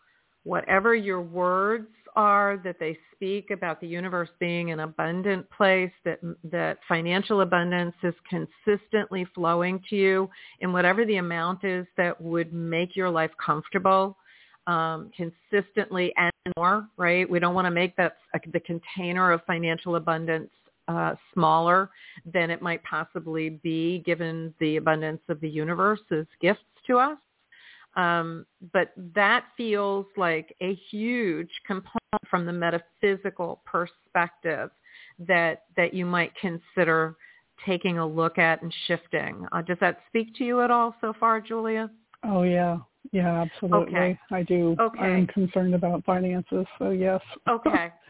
[0.44, 6.20] whatever your words are that they speak about the universe being an abundant place, that
[6.44, 12.54] that financial abundance is consistently flowing to you in whatever the amount is that would
[12.54, 14.18] make your life comfortable
[14.68, 17.30] um, consistently and more, right?
[17.30, 18.18] We don't want to make that
[18.52, 20.50] the container of financial abundance
[20.88, 21.90] uh, smaller
[22.26, 27.18] than it might possibly be given the abundance of the universe as gifts to us.
[27.96, 34.72] Um, but that feels like a huge component from the metaphysical perspective
[35.20, 37.16] that that you might consider
[37.66, 39.46] taking a look at and shifting.
[39.52, 41.90] Uh, does that speak to you at all so far, Julia?
[42.24, 42.78] Oh yeah,
[43.12, 43.96] yeah, absolutely.
[43.96, 44.20] Okay.
[44.32, 44.76] I do.
[44.80, 45.00] Okay.
[45.00, 47.22] I'm concerned about finances, so yes.
[47.50, 47.92] okay.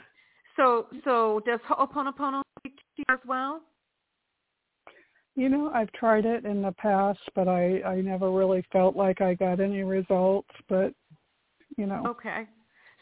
[0.56, 3.62] So so does Ho'oponopono speak to you as well?
[5.36, 9.20] You know, I've tried it in the past, but I I never really felt like
[9.20, 10.50] I got any results.
[10.70, 10.94] But
[11.76, 12.04] you know.
[12.08, 12.46] Okay.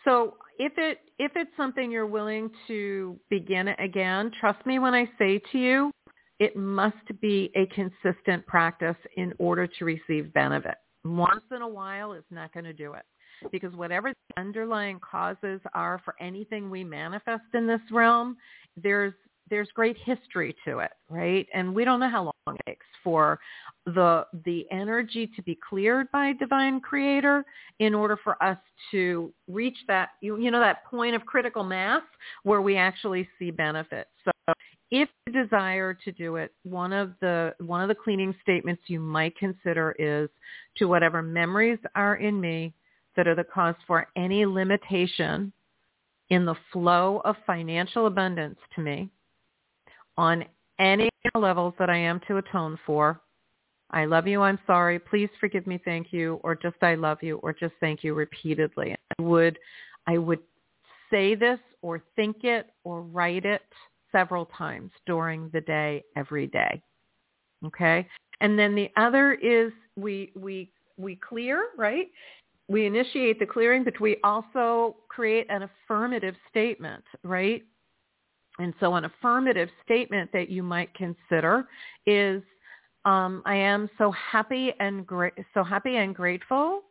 [0.05, 5.09] So if it if it's something you're willing to begin again, trust me when I
[5.19, 5.91] say to you,
[6.39, 10.75] it must be a consistent practice in order to receive benefit.
[11.03, 13.03] Once in a while is not going to do it
[13.51, 18.37] because whatever the underlying causes are for anything we manifest in this realm,
[18.81, 19.13] there's
[19.49, 21.45] there's great history to it, right?
[21.53, 23.37] And we don't know how long it takes for
[23.85, 27.43] the the energy to be cleared by divine creator
[27.79, 28.57] in order for us
[28.91, 32.01] to reach that you, you know that point of critical mass
[32.43, 34.07] where we actually see benefit.
[34.23, 34.30] So
[34.91, 38.99] if you desire to do it, one of the one of the cleaning statements you
[38.99, 40.29] might consider is
[40.77, 42.73] to whatever memories are in me
[43.15, 45.51] that are the cause for any limitation
[46.29, 49.09] in the flow of financial abundance to me
[50.17, 50.45] on
[50.79, 53.21] any levels that I am to atone for.
[53.91, 57.37] I love you, I'm sorry, please forgive me, thank you, or just I love you,
[57.37, 58.95] or just thank you repeatedly.
[59.19, 59.57] I would
[60.07, 60.39] I would
[61.09, 63.61] say this or think it or write it
[64.11, 66.81] several times during the day every day.
[67.65, 68.07] Okay?
[68.39, 72.07] And then the other is we we we clear, right?
[72.71, 77.63] we initiate the clearing, but we also create an affirmative statement, right?
[78.59, 81.67] And so an affirmative statement that you might consider
[82.05, 82.41] is,
[83.03, 86.83] um, I am so happy and gra- so happy and grateful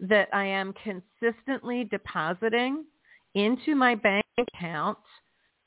[0.00, 2.84] that I am consistently depositing
[3.34, 4.98] into my bank account,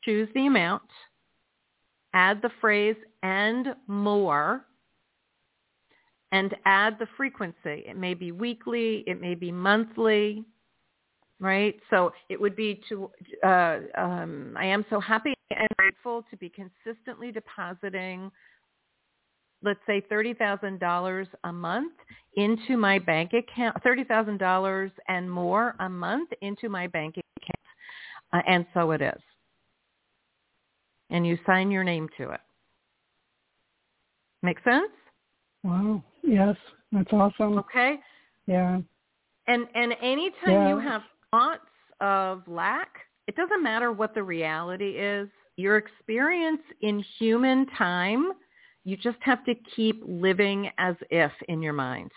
[0.07, 0.83] choose the amount,
[2.13, 4.65] add the phrase and more
[6.31, 7.83] and add the frequency.
[7.85, 10.45] It may be weekly, it may be monthly,
[11.41, 11.75] right?
[11.89, 13.11] So it would be to,
[13.45, 18.31] uh, um, I am so happy and grateful to be consistently depositing,
[19.61, 21.93] let's say $30,000 a month
[22.37, 27.57] into my bank account, $30,000 and more a month into my bank account.
[28.31, 29.21] Uh, and so it is.
[31.09, 32.41] And you sign your name to it.
[34.43, 34.91] Make sense?
[35.63, 36.03] Wow.
[36.23, 36.55] Yes,
[36.91, 37.57] that's awesome.
[37.59, 37.95] Okay.
[38.45, 38.79] Yeah.
[39.47, 40.69] And and anytime yeah.
[40.69, 41.01] you have
[41.31, 41.61] thoughts
[42.01, 42.89] of lack,
[43.27, 45.29] it doesn't matter what the reality is.
[45.55, 48.31] Your experience in human time,
[48.83, 52.11] you just have to keep living as if in your mind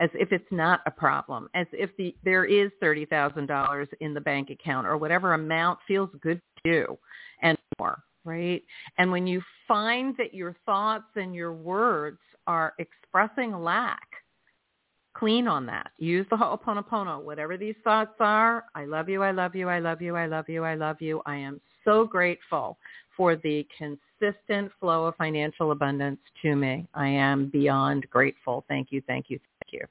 [0.00, 4.48] as if it's not a problem, as if the, there is $30,000 in the bank
[4.48, 6.98] account or whatever amount feels good you
[7.42, 8.62] and more, right?
[8.98, 14.06] And when you find that your thoughts and your words are expressing lack,
[15.14, 15.90] clean on that.
[15.98, 17.22] Use the Ho'oponopono.
[17.22, 20.48] Whatever these thoughts are, I love you, I love you, I love you, I love
[20.48, 21.22] you, I love you.
[21.26, 22.78] I am so grateful
[23.16, 26.86] for the consistent flow of financial abundance to me.
[26.94, 28.64] I am beyond grateful.
[28.68, 29.86] Thank you, thank you, thank you.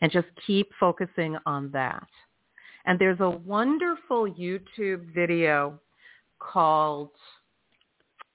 [0.00, 2.06] And just keep focusing on that.
[2.84, 5.80] And there's a wonderful YouTube video
[6.52, 7.10] called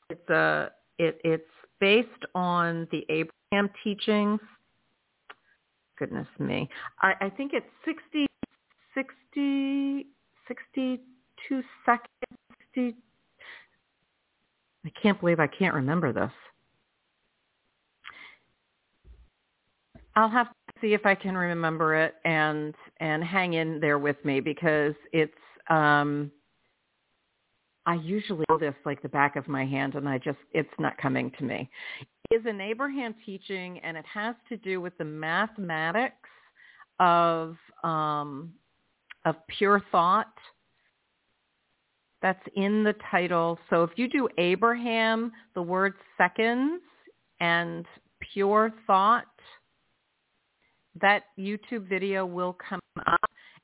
[0.10, 1.44] it's a it, it's
[1.80, 4.40] based on the Abraham teachings
[5.98, 6.70] goodness me.
[7.02, 8.28] I, I think it's 60,
[8.94, 10.08] 60,
[10.48, 12.08] 62 seconds.
[12.76, 12.96] 60,
[14.86, 16.32] I can't believe I can't remember this.
[20.16, 24.24] I'll have to see if I can remember it and and hang in there with
[24.26, 25.32] me because it's
[25.70, 26.32] um
[27.88, 30.98] I usually know this like the back of my hand and I just it's not
[30.98, 31.70] coming to me
[32.32, 36.16] is an Abraham teaching, and it has to do with the mathematics
[37.00, 38.54] of um,
[39.26, 40.34] of pure thought.
[42.22, 43.60] That's in the title.
[43.70, 46.82] So if you do Abraham, the word seconds,
[47.40, 47.86] and
[48.34, 49.26] pure thought,
[51.00, 53.20] that YouTube video will come up.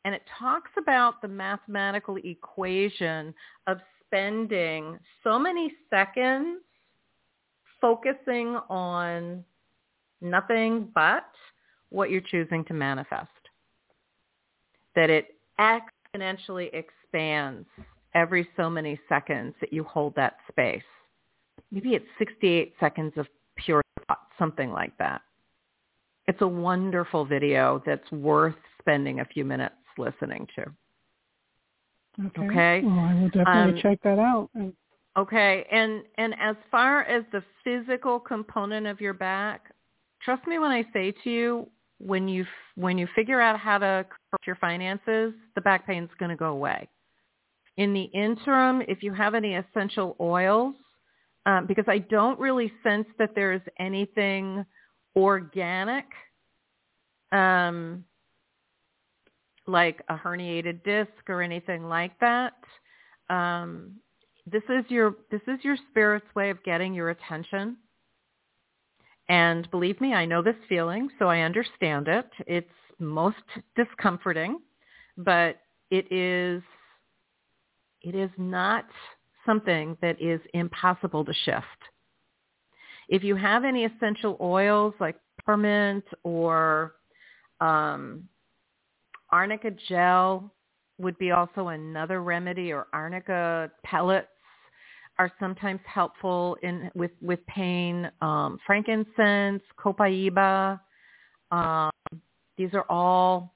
[0.05, 3.33] And it talks about the mathematical equation
[3.67, 3.79] of
[4.13, 6.59] spending so many seconds
[7.81, 9.43] focusing on
[10.21, 11.25] nothing but
[11.89, 13.27] what you're choosing to manifest.
[14.95, 17.67] That it exponentially expands
[18.13, 20.83] every so many seconds that you hold that space.
[21.71, 23.25] Maybe it's 68 seconds of
[23.57, 25.21] pure thought, something like that.
[26.27, 30.65] It's a wonderful video that's worth spending a few minutes listening to.
[32.19, 32.45] Okay.
[32.45, 32.81] okay?
[32.83, 34.49] Well, I will definitely um, check that out.
[35.17, 39.73] Okay, and and as far as the physical component of your back,
[40.23, 42.45] trust me when I say to you, when you
[42.75, 46.51] when you figure out how to correct your finances, the back pain's going to go
[46.51, 46.87] away.
[47.77, 50.75] In the interim, if you have any essential oils,
[51.45, 54.65] um, because I don't really sense that there is anything
[55.15, 56.05] organic,
[57.31, 58.03] um,
[59.67, 62.53] like a herniated disc or anything like that.
[63.29, 63.95] Um,
[64.45, 67.77] this is your this is your spirit's way of getting your attention.
[69.29, 72.27] And believe me, I know this feeling, so I understand it.
[72.45, 72.67] It's
[72.99, 73.37] most
[73.75, 74.59] discomforting,
[75.17, 75.57] but
[75.89, 76.61] it is
[78.01, 78.85] it is not
[79.45, 81.65] something that is impossible to shift.
[83.07, 86.95] If you have any essential oils like peppermint or
[87.59, 88.27] um,
[89.33, 90.53] arnica gel
[90.99, 94.27] would be also another remedy or arnica pellets
[95.19, 98.09] are sometimes helpful in with with pain.
[98.21, 100.79] Um, frankincense, copaiba,
[101.51, 101.91] um,
[102.57, 103.53] these are all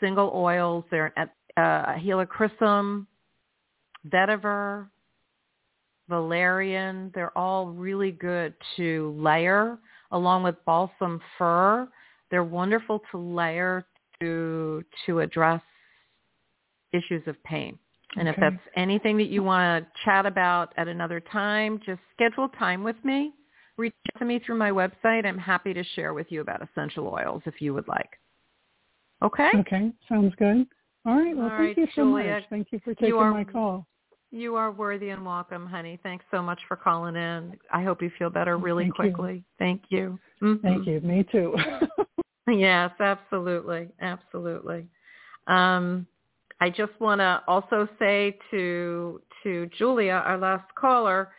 [0.00, 0.84] single oils.
[0.90, 3.06] They're uh, helichrysum,
[4.08, 4.86] vetiver,
[6.08, 7.10] valerian.
[7.14, 9.78] They're all really good to layer
[10.12, 11.88] along with balsam fir.
[12.30, 13.84] They're wonderful to layer
[14.20, 15.62] to to address
[16.92, 17.78] issues of pain.
[18.16, 18.36] And okay.
[18.36, 22.82] if that's anything that you want to chat about at another time, just schedule time
[22.82, 23.32] with me.
[23.76, 25.24] Reach out to me through my website.
[25.24, 28.10] I'm happy to share with you about essential oils if you would like.
[29.22, 29.50] Okay?
[29.54, 30.66] Okay, sounds good.
[31.06, 31.36] All right.
[31.36, 32.44] Well, All thank right, you so Julia, much.
[32.50, 33.86] Thank you for taking are, my call.
[34.32, 35.98] You are worthy and welcome, honey.
[36.02, 37.56] Thanks so much for calling in.
[37.72, 39.34] I hope you feel better really Thank quickly.
[39.34, 39.44] You.
[39.58, 40.18] Thank you.
[40.42, 40.66] Mm-hmm.
[40.66, 41.00] Thank you.
[41.00, 41.56] Me too.
[42.50, 43.88] yes, absolutely.
[44.00, 44.86] Absolutely.
[45.46, 46.06] Um,
[46.60, 51.30] I just want to also say to to Julia, our last caller,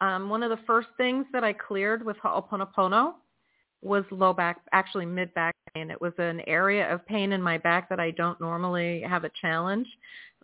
[0.00, 3.14] um, one of the first things that I cleared with Ho'oponopono
[3.82, 5.90] was low back, actually mid back pain.
[5.90, 9.30] It was an area of pain in my back that I don't normally have a
[9.40, 9.86] challenge.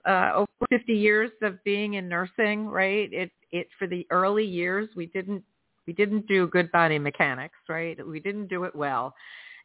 [0.05, 3.13] Uh, over 50 years of being in nursing, right?
[3.13, 5.43] It it for the early years we didn't
[5.87, 7.97] we didn't do good body mechanics, right?
[8.07, 9.15] We didn't do it well.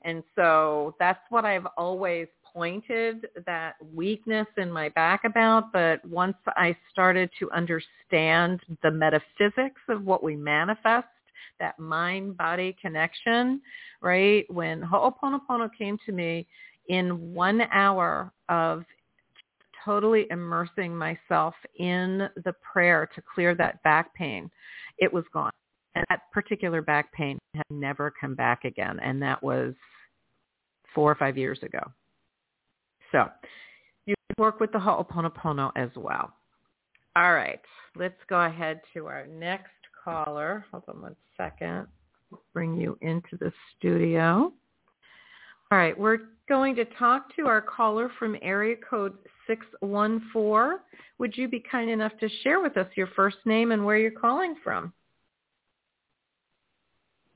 [0.04, 6.38] And so that's what I've always pointed that weakness in my back about, but once
[6.47, 11.08] I started to understand the metaphysics of what we manifest,
[11.60, 13.62] that mind-body connection,
[14.02, 14.45] right?
[14.50, 16.47] When Ho'oponopono came to me
[16.88, 18.84] in one hour of
[19.86, 24.50] totally immersing myself in the prayer to clear that back pain,
[24.97, 25.52] it was gone.
[26.00, 29.74] And that particular back pain had never come back again, and that was
[30.95, 31.80] four or five years ago.
[33.12, 33.28] So
[34.06, 36.32] you can work with the Ho'oponopono as well.
[37.18, 37.60] All right,
[37.97, 39.72] let's go ahead to our next
[40.02, 40.66] caller.
[40.72, 41.88] Hold on one second.
[42.54, 44.54] Bring you into the studio.
[45.72, 50.80] All right, we're going to talk to our caller from area code 614.
[51.18, 54.12] Would you be kind enough to share with us your first name and where you're
[54.12, 54.93] calling from?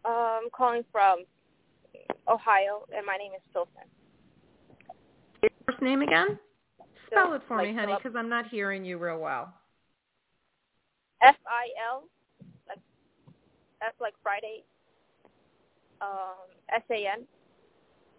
[0.05, 1.23] I'm calling from
[2.27, 3.87] Ohio, and my name is Filsan.
[5.41, 6.39] Your first name again?
[7.07, 9.53] Spell it for like me, honey, because I'm not hearing you real well.
[11.21, 12.03] F-I-L,
[12.67, 12.79] like,
[13.81, 14.63] F like Friday,
[16.01, 17.25] um, S-A-N,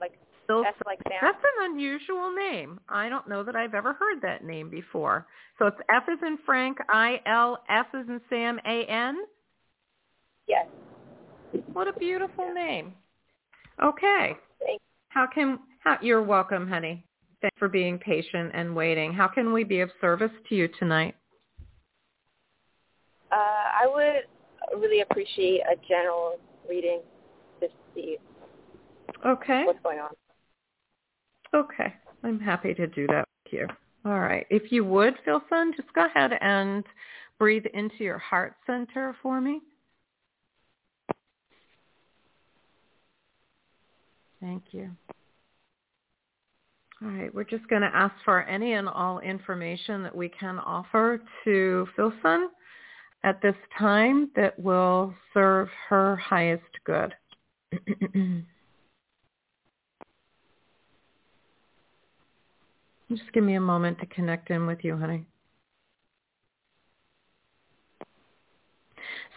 [0.01, 1.19] like Phil- S like Sam.
[1.21, 2.81] That's an unusual name.
[2.89, 5.27] I don't know that I've ever heard that name before.
[5.59, 9.19] So it's F as in Frank, I L, F is in Sam, A N.
[10.47, 10.67] Yes.
[11.73, 12.95] What a beautiful name.
[13.83, 14.37] Okay.
[14.65, 17.05] Thank- How can how you're welcome, honey.
[17.43, 19.13] Thanks for being patient and waiting.
[19.13, 21.15] How can we be of service to you tonight?
[23.31, 26.39] Uh, I would really appreciate a general
[26.69, 27.01] reading
[27.61, 28.17] to see
[29.27, 29.65] Okay.
[29.65, 30.11] what's going on.
[31.53, 31.95] Okay.
[32.23, 33.69] I'm happy to do that with you.
[34.07, 34.47] All right.
[34.51, 36.85] If you would, Filsan, just go ahead and
[37.39, 39.61] breathe into your heart center for me.
[44.45, 44.91] Thank you.
[47.03, 47.35] All right.
[47.35, 51.89] We're just going to ask for any and all information that we can offer to
[51.97, 52.49] Filsan
[53.23, 57.15] at this time that will serve her highest good.
[63.11, 65.25] Just give me a moment to connect in with you, honey.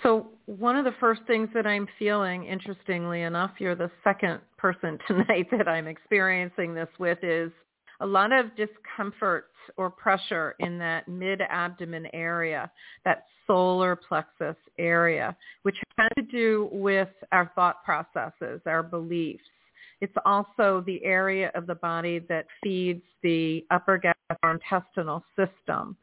[0.03, 4.99] So one of the first things that I'm feeling, interestingly enough, you're the second person
[5.07, 7.51] tonight that I'm experiencing this with, is
[7.99, 12.71] a lot of discomfort or pressure in that mid-abdomen area,
[13.05, 19.43] that solar plexus area, which has to do with our thought processes, our beliefs.
[19.99, 25.97] It's also the area of the body that feeds the upper gastrointestinal system.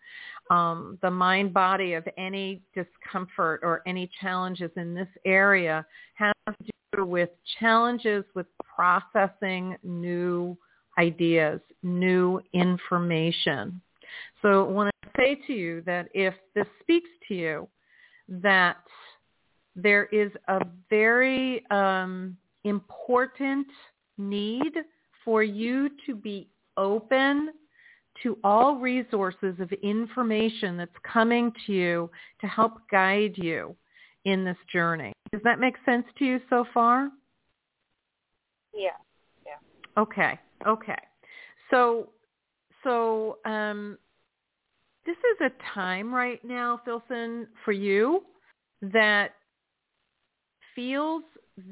[0.51, 6.71] Um, the mind body of any discomfort or any challenges in this area has to
[6.97, 10.57] do with challenges with processing new
[10.99, 13.81] ideas, new information.
[14.43, 17.69] So I want to say to you that if this speaks to you,
[18.29, 18.77] that
[19.77, 23.67] there is a very um, important
[24.19, 24.73] need
[25.25, 27.51] for you to be open
[28.23, 32.11] to all resources of information that's coming to you
[32.41, 33.75] to help guide you
[34.25, 35.13] in this journey.
[35.33, 37.11] Does that make sense to you so far?
[38.73, 38.91] Yeah.
[39.45, 40.03] Yeah.
[40.03, 40.39] Okay.
[40.67, 40.99] Okay.
[41.71, 42.11] So
[42.83, 43.99] so um
[45.07, 48.23] this is a time right now, Filsan, for you
[48.81, 49.33] that
[50.75, 51.23] feels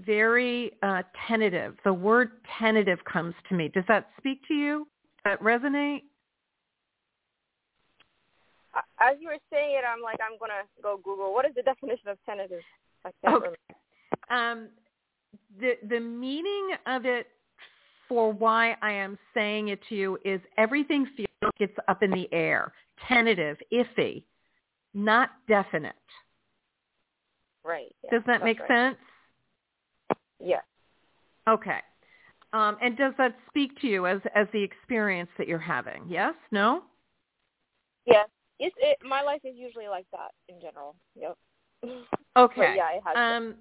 [0.04, 1.76] very uh, tentative.
[1.84, 3.68] The word tentative comes to me.
[3.68, 4.86] Does that speak to you?
[5.24, 6.02] Does that resonate?
[8.74, 11.32] As you were saying it, I'm like, I'm going to go Google.
[11.32, 12.62] What is the definition of tentative?
[13.04, 13.54] I can't Okay.
[14.30, 14.68] Um,
[15.60, 17.26] the the meaning of it
[18.08, 22.10] for why I am saying it to you is everything feels like it's up in
[22.10, 22.72] the air,
[23.08, 24.22] tentative, iffy,
[24.94, 25.94] not definite.
[27.64, 27.94] Right.
[28.04, 28.68] Yeah, Does that make right.
[28.68, 30.18] sense?
[30.40, 30.62] Yes.
[31.48, 31.78] Okay.
[32.52, 36.04] Um, and does that speak to you as as the experience that you're having?
[36.08, 36.34] Yes?
[36.50, 36.82] No?
[38.06, 38.28] Yes.
[38.62, 40.94] It's, it, my life is usually like that in general.
[41.16, 41.36] Yep.
[42.34, 42.56] Okay.
[42.56, 43.14] But yeah, it has.
[43.14, 43.52] been.
[43.52, 43.54] Um,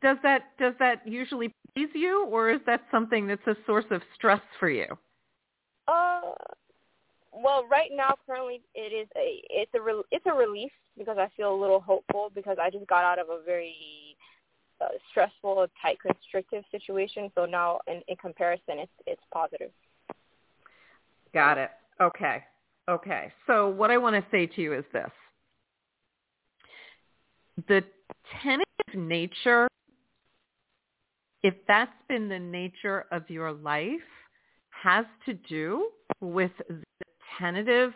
[0.00, 4.00] does that does that usually please you, or is that something that's a source of
[4.14, 4.86] stress for you?
[5.86, 6.32] Uh,
[7.30, 11.28] well, right now, currently, it is a it's a re- it's a relief because I
[11.36, 14.16] feel a little hopeful because I just got out of a very
[14.80, 17.30] uh, stressful, tight, constrictive situation.
[17.34, 19.72] So now, in, in comparison, it's it's positive.
[21.34, 21.70] Got it.
[22.00, 22.44] Okay.
[22.88, 23.32] Okay.
[23.46, 25.10] So what I want to say to you is this.
[27.68, 27.82] The
[28.42, 29.68] tentative nature,
[31.42, 33.90] if that's been the nature of your life,
[34.70, 35.88] has to do
[36.20, 36.82] with the
[37.38, 37.92] tentative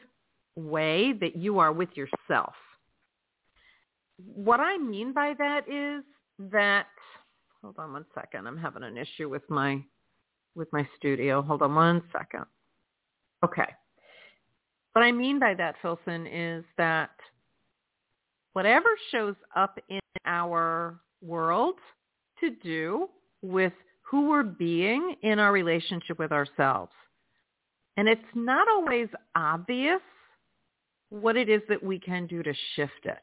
[0.56, 2.54] way that you are with yourself.
[4.34, 6.02] What I mean by that is
[6.50, 6.86] that
[7.62, 8.46] hold on one second.
[8.46, 9.82] I'm having an issue with my
[10.54, 11.42] with my studio.
[11.42, 12.44] Hold on one second.
[13.44, 13.68] Okay.
[14.92, 17.10] What I mean by that, Filsan, is that
[18.52, 21.76] whatever shows up in our world
[22.40, 23.08] to do
[23.42, 23.72] with
[24.02, 26.92] who we're being in our relationship with ourselves.
[27.96, 30.00] And it's not always obvious
[31.10, 33.22] what it is that we can do to shift it.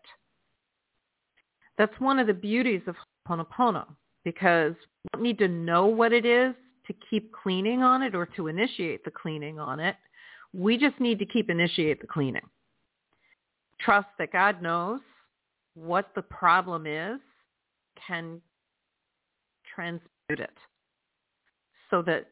[1.78, 2.96] That's one of the beauties of
[3.28, 3.86] Ho'oponopono
[4.24, 6.54] because we don't need to know what it is
[6.88, 9.96] to keep cleaning on it or to initiate the cleaning on it.
[10.56, 12.48] We just need to keep initiate the cleaning.
[13.80, 15.02] Trust that God knows
[15.74, 17.20] what the problem is,
[18.08, 18.42] can
[19.74, 20.58] transmute it
[21.90, 22.28] so that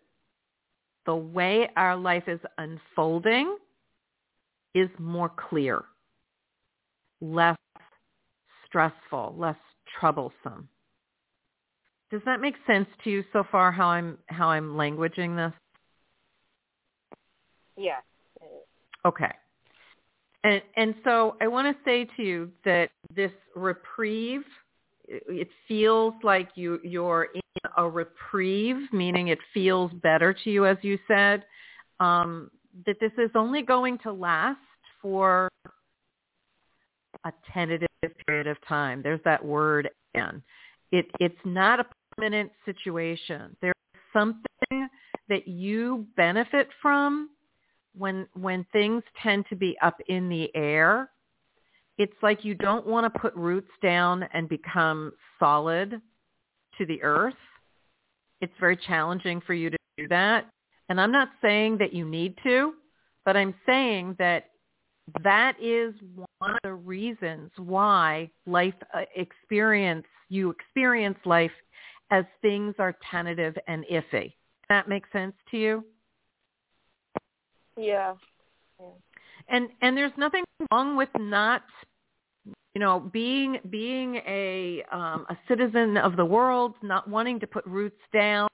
[1.06, 3.58] the way our life is unfolding
[4.74, 5.84] is more clear,
[7.22, 7.58] less
[8.66, 9.58] stressful, less
[10.00, 10.70] troublesome.
[12.10, 15.54] Does that make sense to you so far how I'm how I'm languaging this?
[17.76, 18.00] Yeah.
[19.06, 19.32] Okay.
[20.44, 24.44] And and so I want to say to you that this reprieve
[25.08, 27.42] it feels like you you're in
[27.78, 31.46] a reprieve, meaning it feels better to you as you said.
[32.00, 32.50] Um,
[32.86, 34.58] that this is only going to last
[35.02, 35.50] for
[37.26, 37.88] a tentative
[38.26, 39.02] period of time.
[39.02, 40.42] There's that word again.
[40.92, 41.86] It, it's not a
[42.16, 43.56] permanent situation.
[43.62, 43.74] There's
[44.12, 44.90] something
[45.30, 47.30] that you benefit from
[47.98, 51.10] when when things tend to be up in the air.
[51.98, 56.02] It's like you don't want to put roots down and become solid
[56.78, 57.36] to the earth.
[58.42, 60.50] It's very challenging for you to do that.
[60.90, 62.74] And I'm not saying that you need to,
[63.26, 64.50] but I'm saying that
[65.24, 65.94] that is
[66.40, 71.52] one of the reasons why life uh, experience you experience life
[72.12, 74.34] as things are tentative and iffy.
[74.70, 75.86] That makes sense to you?
[77.78, 78.14] Yeah.
[78.80, 78.86] yeah.
[79.50, 81.64] And and there's nothing wrong with not
[82.46, 87.66] you know being being a um a citizen of the world, not wanting to put
[87.66, 88.48] roots down,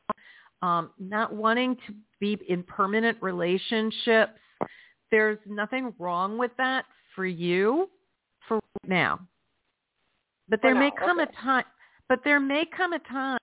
[0.61, 4.39] um not wanting to be in permanent relationships
[5.11, 7.89] there's nothing wrong with that for you
[8.47, 9.19] for right now.
[10.47, 11.31] But there may come okay.
[11.31, 11.65] a time
[12.07, 13.37] but there may come a time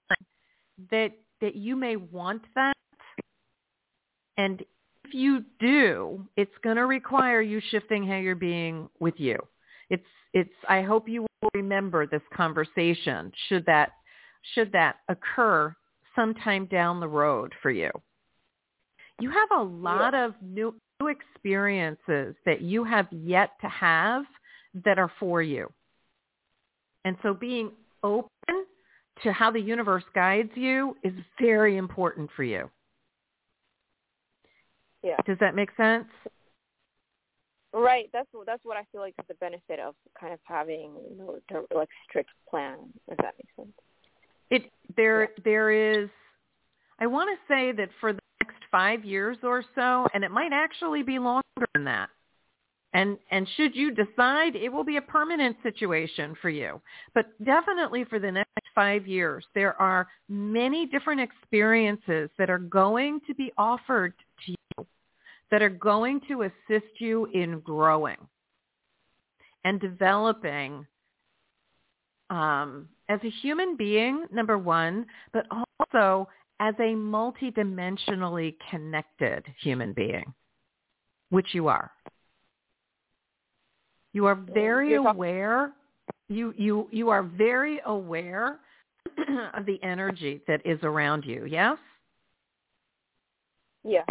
[0.91, 2.75] that that you may want that
[4.37, 4.65] and
[5.07, 9.39] if you do, it's going to require you shifting how you're being with you.
[9.91, 13.93] It's it's I hope you will remember this conversation should that
[14.55, 15.75] should that occur
[16.15, 17.91] sometime down the road for you.
[19.21, 20.27] You have a lot yeah.
[20.27, 24.25] of new new experiences that you have yet to have
[24.85, 25.71] that are for you.
[27.05, 27.71] And so being
[28.03, 28.29] open
[29.23, 32.69] to how the universe guides you is very important for you.
[35.07, 35.17] Yeah.
[35.25, 36.07] Does that make sense?
[37.73, 38.11] Right.
[38.13, 41.17] That's what that's what I feel like is the benefit of kind of having you
[41.17, 42.79] know the, like strict plan.
[43.07, 43.75] If that makes sense.
[44.51, 45.29] It there Yeah.
[45.45, 46.09] there is.
[46.99, 50.53] I want to say that for the next five years or so, and it might
[50.53, 51.43] actually be longer
[51.75, 52.09] than that.
[52.93, 56.81] And and should you decide, it will be a permanent situation for you.
[57.15, 63.21] But definitely for the next five years, there are many different experiences that are going
[63.27, 64.15] to be offered
[65.51, 68.17] that are going to assist you in growing
[69.65, 70.87] and developing
[72.31, 76.29] um, as a human being, number one, but also
[76.61, 80.33] as a multidimensionally connected human being,
[81.31, 81.91] which you are.
[84.13, 85.73] You are very aware.
[86.29, 88.61] You you you are very aware
[89.55, 91.45] of the energy that is around you.
[91.45, 91.77] Yes.
[93.85, 94.05] Yeah.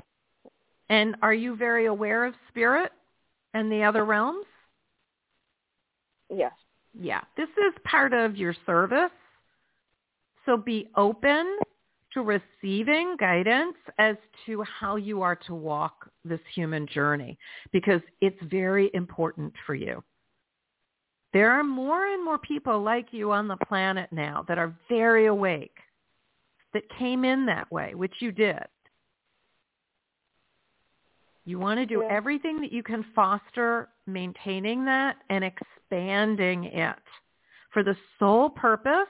[0.90, 2.92] And are you very aware of spirit
[3.54, 4.46] and the other realms?
[6.30, 6.54] Yes.
[7.00, 7.22] Yeah.
[7.38, 9.12] This is part of your service.
[10.46, 11.58] So be open
[12.14, 14.16] to receiving guidance as
[14.46, 17.38] to how you are to walk this human journey
[17.74, 20.04] because it's very important for you.
[21.34, 25.26] There are more and more people like you on the planet now that are very
[25.26, 25.76] awake,
[26.74, 28.64] that came in that way, which you did.
[31.46, 32.08] You want to do Yeah.
[32.08, 37.04] everything that you can foster maintaining that and expanding it
[37.70, 39.08] for the sole purpose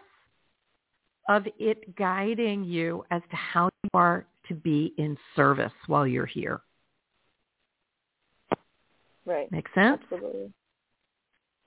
[1.30, 6.26] of it guiding you as to how you are to be in service while you're
[6.26, 6.62] here.
[9.26, 9.52] Right.
[9.52, 10.04] Make sense?
[10.04, 10.54] Absolutely.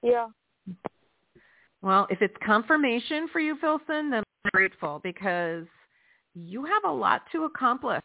[0.02, 0.28] Yeah.
[1.80, 5.66] Well, if it's confirmation for you, Filsan, then I'm grateful because
[6.34, 8.02] you have a lot to accomplish.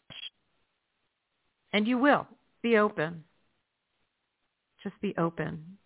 [1.74, 2.28] And you will.
[2.64, 3.26] Be open.
[4.82, 5.78] Just be open.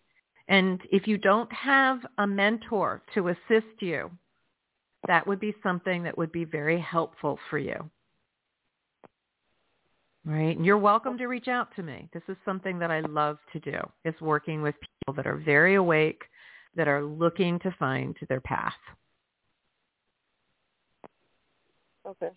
[0.48, 4.12] And if you don't have a mentor to assist you,
[5.08, 7.90] that would be something that would be very helpful for you.
[10.24, 10.56] Right?
[10.56, 12.10] And you're welcome to reach out to me.
[12.14, 15.76] This is something that I love to do, is working with people that are very
[15.76, 16.22] awake,
[16.76, 18.74] that are looking to find their path.
[22.06, 22.30] Okay.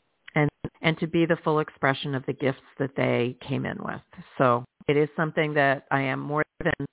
[0.83, 4.01] And to be the full expression of the gifts that they came in with.
[4.39, 6.87] So it is something that I am more than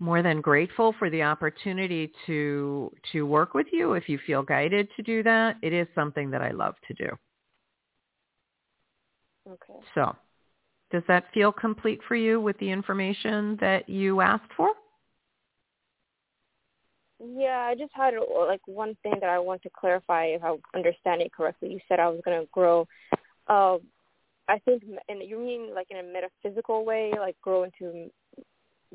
[0.00, 4.88] more than grateful for the opportunity to to work with you if you feel guided
[4.96, 5.56] to do that.
[5.62, 7.08] It is something that I love to do.
[9.46, 9.78] Okay.
[9.94, 10.16] So,
[10.90, 14.70] does that feel complete for you with the information that you asked for?
[17.20, 18.14] Yeah, I just had
[18.48, 21.72] like one thing that I want to clarify if I understand it correctly.
[21.72, 22.86] You said I was going to grow.
[23.48, 23.78] Uh,
[24.48, 28.10] I think, and you mean like in a metaphysical way, like grow into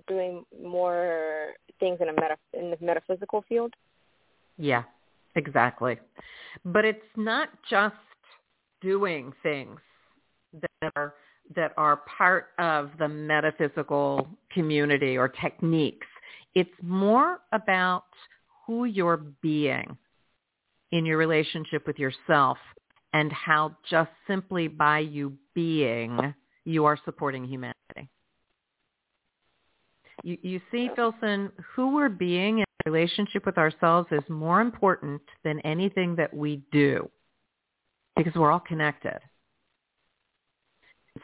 [0.07, 3.73] doing more things in a meta in the metaphysical field.
[4.57, 4.83] Yeah,
[5.35, 5.97] exactly.
[6.65, 7.95] But it's not just
[8.81, 9.79] doing things
[10.53, 11.15] that are
[11.55, 16.07] that are part of the metaphysical community or techniques.
[16.53, 18.05] It's more about
[18.65, 19.97] who you're being
[20.91, 22.57] in your relationship with yourself
[23.13, 26.33] and how just simply by you being,
[26.65, 28.09] you are supporting humanity.
[30.23, 35.59] You, you see, Filsan, who we're being in relationship with ourselves is more important than
[35.61, 37.09] anything that we do
[38.15, 39.19] because we're all connected.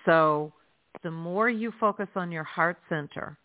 [0.06, 0.54] So
[1.04, 3.38] the more you focus on your heart center,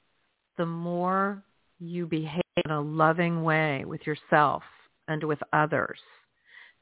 [0.56, 1.42] the more
[1.78, 4.62] you behave in a loving way with yourself
[5.08, 5.98] and with others,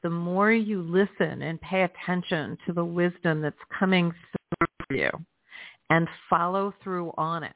[0.03, 4.13] the more you listen and pay attention to the wisdom that's coming
[4.57, 5.09] through you
[5.89, 7.55] and follow through on it,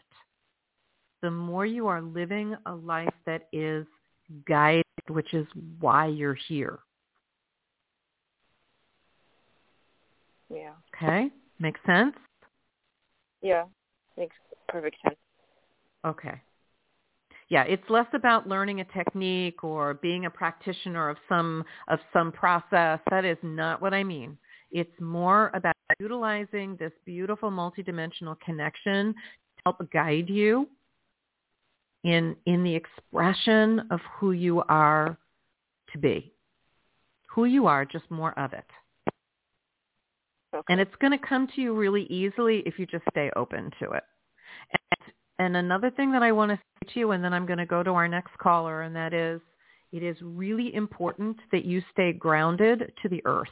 [1.21, 3.85] the more you are living a life that is
[4.47, 5.47] guided, which is
[5.79, 6.79] why you're here.
[10.49, 10.71] Yeah.
[10.95, 11.29] Okay?
[11.59, 12.15] Makes sense?
[13.41, 13.65] Yeah.
[14.17, 14.35] Makes
[14.67, 15.15] perfect sense.
[16.05, 16.41] Okay.
[17.53, 22.31] Yeah, it's less about learning a technique or being a practitioner of some of some
[22.31, 22.99] process.
[23.11, 24.39] That is not what I mean.
[24.71, 30.67] It's more about utilizing this beautiful multidimensional connection to help guide you
[32.03, 35.15] in in the expression of who you are
[35.91, 36.33] to be.
[37.35, 38.65] Who you are, just more of it.
[40.55, 40.73] Okay.
[40.73, 43.91] And it's going to come to you really easily if you just stay open to
[43.91, 44.03] it.
[45.43, 47.65] And, another thing that I want to say to you, and then I'm going to
[47.65, 49.41] go to our next caller, and that is
[49.91, 53.47] it is really important that you stay grounded to the earth.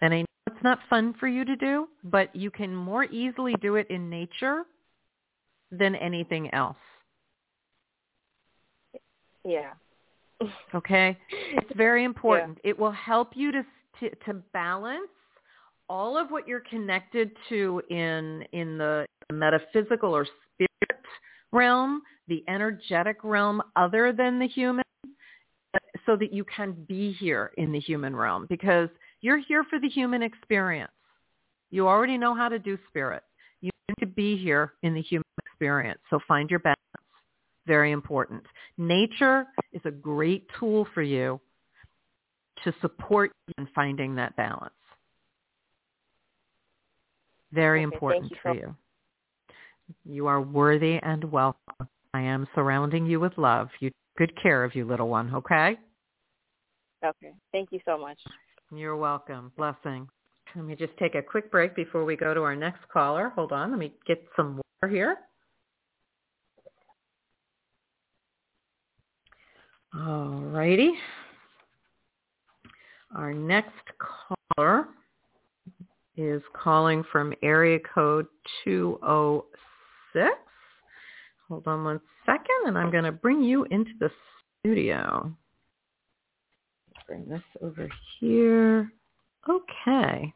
[0.00, 3.54] And I know it's not fun for you to do, but you can more easily
[3.62, 4.64] do it in nature
[5.70, 6.76] than anything else.
[9.44, 9.70] Yeah.
[10.74, 11.16] Okay?
[11.54, 12.58] It's very important.
[12.64, 12.70] Yeah.
[12.70, 13.62] It will help you to,
[14.00, 15.10] to to balance
[15.92, 21.04] all of what you're connected to in in the metaphysical or spirit
[21.52, 24.84] realm, the energetic realm other than the human,
[26.06, 28.88] so that you can be here in the human realm because
[29.20, 30.90] you're here for the human experience.
[31.70, 33.22] You already know how to do spirit.
[33.60, 36.00] You need to be here in the human experience.
[36.08, 36.78] So find your balance.
[37.66, 38.42] Very important.
[38.78, 41.38] Nature is a great tool for you
[42.64, 44.72] to support you in finding that balance.
[47.52, 48.76] Very okay, important you for you.
[50.04, 51.88] You are worthy and welcome.
[52.14, 53.68] I am surrounding you with love.
[53.80, 55.78] You good care of you, little one, okay?
[57.04, 57.32] Okay.
[57.50, 58.18] Thank you so much.
[58.70, 59.52] You're welcome.
[59.56, 60.08] Blessing.
[60.54, 63.32] Let me just take a quick break before we go to our next caller.
[63.34, 63.70] Hold on.
[63.70, 65.16] Let me get some water here.
[69.94, 70.92] All righty.
[73.14, 73.74] Our next
[74.56, 74.88] caller
[76.16, 78.26] is calling from area code
[78.64, 80.28] 206.
[81.48, 84.10] Hold on one second, and I'm going to bring you into the
[84.60, 85.32] studio.
[87.06, 87.88] Bring this over
[88.18, 88.90] here.
[89.48, 90.32] Okay.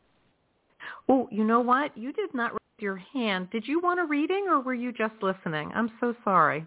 [1.09, 1.97] Oh, you know what?
[1.97, 3.51] You did not raise your hand.
[3.51, 5.70] Did you want a reading, or were you just listening?
[5.74, 6.66] I'm so sorry.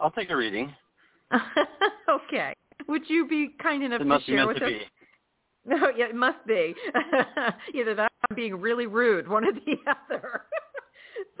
[0.00, 0.72] I'll take a reading.
[2.08, 2.54] okay.
[2.88, 4.68] Would you be kind enough it to share with us?
[4.68, 4.80] Be.
[5.68, 6.74] No, yeah, it must be.
[7.74, 10.42] Either that or I'm being really rude, one or the other.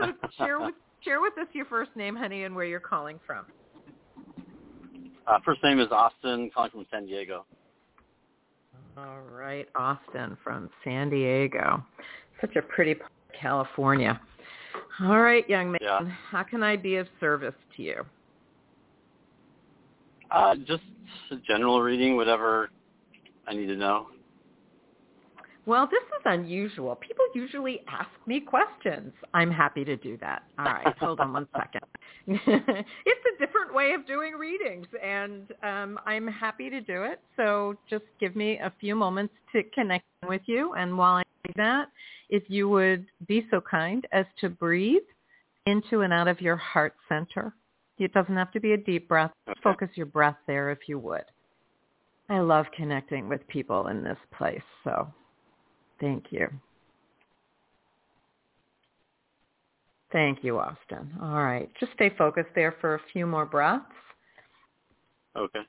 [0.00, 3.46] so share with share with us your first name, honey, and where you're calling from.
[5.28, 7.46] Uh, first name is Austin, calling from San Diego.
[8.98, 11.84] All right, Austin from San Diego.
[12.40, 14.20] Such a pretty part of California.
[15.00, 15.78] All right, young man.
[15.80, 16.00] Yeah.
[16.30, 18.04] How can I be of service to you?
[20.30, 20.82] Uh, just
[21.30, 22.70] a general reading, whatever
[23.46, 24.08] I need to know.
[25.66, 26.94] Well, this is unusual.
[26.94, 29.12] People usually ask me questions.
[29.34, 30.44] I'm happy to do that.
[30.58, 31.82] All right, hold on one second.
[32.28, 37.20] it's a different way of doing readings, and um, I'm happy to do it.
[37.36, 40.74] So just give me a few moments to connect with you.
[40.74, 41.88] And while I do that,
[42.30, 45.02] if you would be so kind as to breathe
[45.66, 47.52] into and out of your heart center.
[47.98, 49.32] It doesn't have to be a deep breath.
[49.48, 49.60] Okay.
[49.62, 51.24] Focus your breath there if you would.
[52.28, 55.12] I love connecting with people in this place, so
[56.00, 56.48] thank you.
[60.12, 61.10] Thank you, Austin.
[61.20, 61.68] All right.
[61.80, 63.84] Just stay focused there for a few more breaths.
[65.36, 65.60] Okay.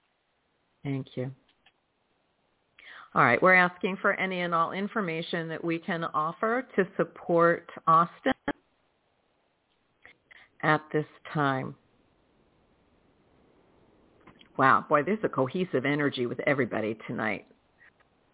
[0.83, 1.31] Thank you.
[3.15, 3.41] All right.
[3.41, 8.33] We're asking for any and all information that we can offer to support Austin
[10.61, 11.75] at this time.
[14.57, 17.45] Wow, boy, there's a cohesive energy with everybody tonight.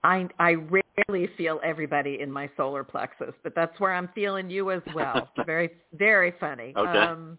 [0.04, 4.72] I I rarely feel everybody in my solar plexus, but that's where I'm feeling you
[4.72, 5.30] as well.
[5.46, 6.74] very very funny.
[6.76, 7.00] Okay.
[7.00, 7.38] Um,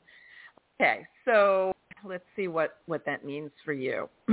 [0.81, 1.73] okay, so
[2.05, 4.09] let's see what what that means for you.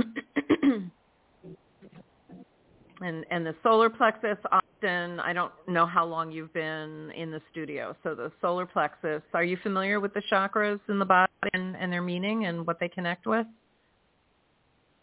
[3.02, 7.40] and and the solar plexus often I don't know how long you've been in the
[7.50, 7.94] studio.
[8.02, 11.92] So the solar plexus, are you familiar with the chakras in the body and, and
[11.92, 13.46] their meaning and what they connect with?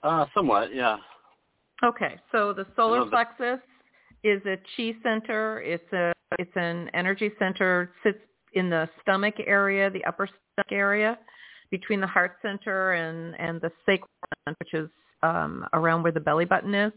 [0.01, 0.97] Uh, somewhat, yeah.
[1.83, 3.59] Okay, so the solar the- plexus
[4.23, 5.61] is a chi center.
[5.61, 7.91] It's a it's an energy center.
[8.03, 8.19] Sits
[8.53, 11.17] in the stomach area, the upper stomach area,
[11.71, 14.09] between the heart center and and the sacral,
[14.59, 14.89] which is
[15.23, 16.91] um, around where the belly button is.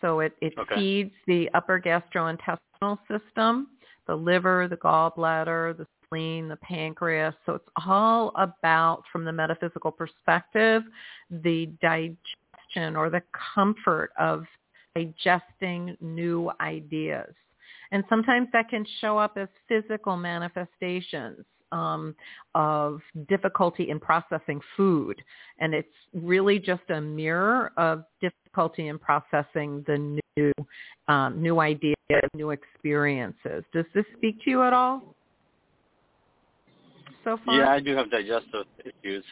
[0.00, 0.74] So it it Okay.
[0.76, 3.68] feeds the upper gastrointestinal system,
[4.06, 7.34] the liver, the gallbladder, the spleen, the pancreas.
[7.44, 10.84] So it's all about, from the metaphysical perspective,
[11.30, 12.18] the digestion
[12.76, 13.22] or the
[13.54, 14.44] comfort of
[14.94, 17.32] digesting new ideas.
[17.92, 22.14] And sometimes that can show up as physical manifestations um,
[22.54, 25.22] of difficulty in processing food.
[25.58, 30.52] And it's really just a mirror of difficulty in processing the new,
[31.08, 31.94] um, new ideas,
[32.34, 33.64] new experiences.
[33.72, 35.14] Does this speak to you at all
[37.24, 37.58] so far?
[37.58, 39.24] Yeah, I do have digestive issues.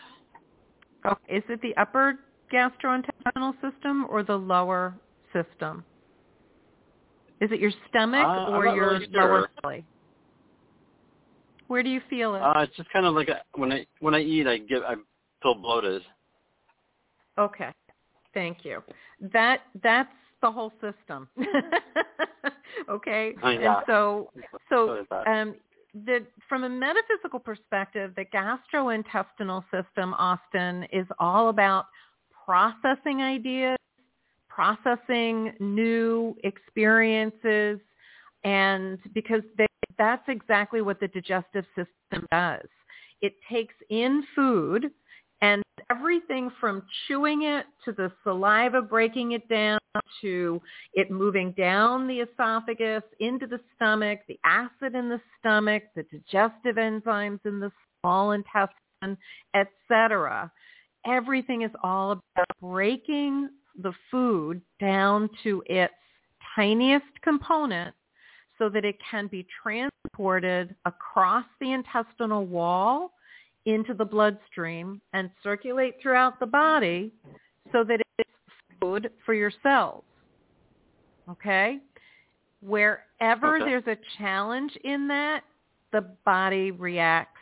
[1.07, 1.37] Okay.
[1.37, 2.19] Is it the upper
[2.55, 4.95] gastrointestinal system or the lower
[5.33, 5.85] system?
[7.41, 9.23] Is it your stomach Uh, or your really sure.
[9.23, 9.85] lower belly?
[11.67, 12.43] Where do you feel it?
[12.43, 14.95] Uh, it's just kind of like a, when I when I eat, I get I
[15.43, 16.03] feel bloated.
[17.39, 17.71] okay.
[18.33, 18.83] Thank you.
[19.33, 21.29] That that's the whole system.
[22.89, 23.35] okay?
[23.43, 23.77] Oh, yeah.
[23.77, 24.31] And so
[24.69, 25.55] so um
[26.07, 31.87] the from a metaphysical perspective, the gastrointestinal system, Austin, is all about
[32.45, 33.79] processing ideas,
[34.49, 37.81] processing new experiences,
[38.45, 39.67] and because they,
[39.99, 42.67] that's exactly what the digestive system does.
[43.23, 44.91] It takes in food
[45.41, 49.79] and everything from chewing it to the saliva breaking it down
[50.21, 50.61] to
[50.95, 56.77] it moving down the esophagus into the stomach, the acid in the stomach, the digestive
[56.77, 57.71] enzymes in the
[58.01, 59.17] small intestine,
[59.55, 60.51] etc.
[61.07, 63.51] Everything is all about breaking
[63.83, 65.93] the food down to its
[66.55, 67.95] tiniest component
[68.59, 73.13] so that it can be transported across the intestinal wall
[73.67, 77.13] into the bloodstream and circulate throughout the body
[77.73, 78.31] so that it's
[78.81, 80.05] food for your cells.
[81.29, 81.79] Okay?
[82.61, 83.65] Wherever Okay.
[83.65, 85.43] there's a challenge in that,
[85.93, 87.39] the body reacts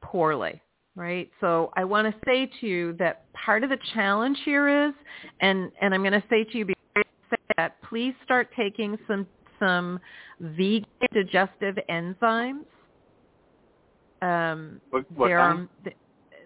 [0.00, 0.60] poorly,
[0.96, 1.30] right?
[1.40, 4.94] So I want to say to you that part of the challenge here is,
[5.40, 8.98] and, and I'm going to say to you before I say that, please start taking
[9.06, 9.26] some
[9.58, 9.98] some
[10.40, 10.84] vegan
[11.14, 12.64] digestive enzymes.
[14.20, 15.96] Um, What, what there are th-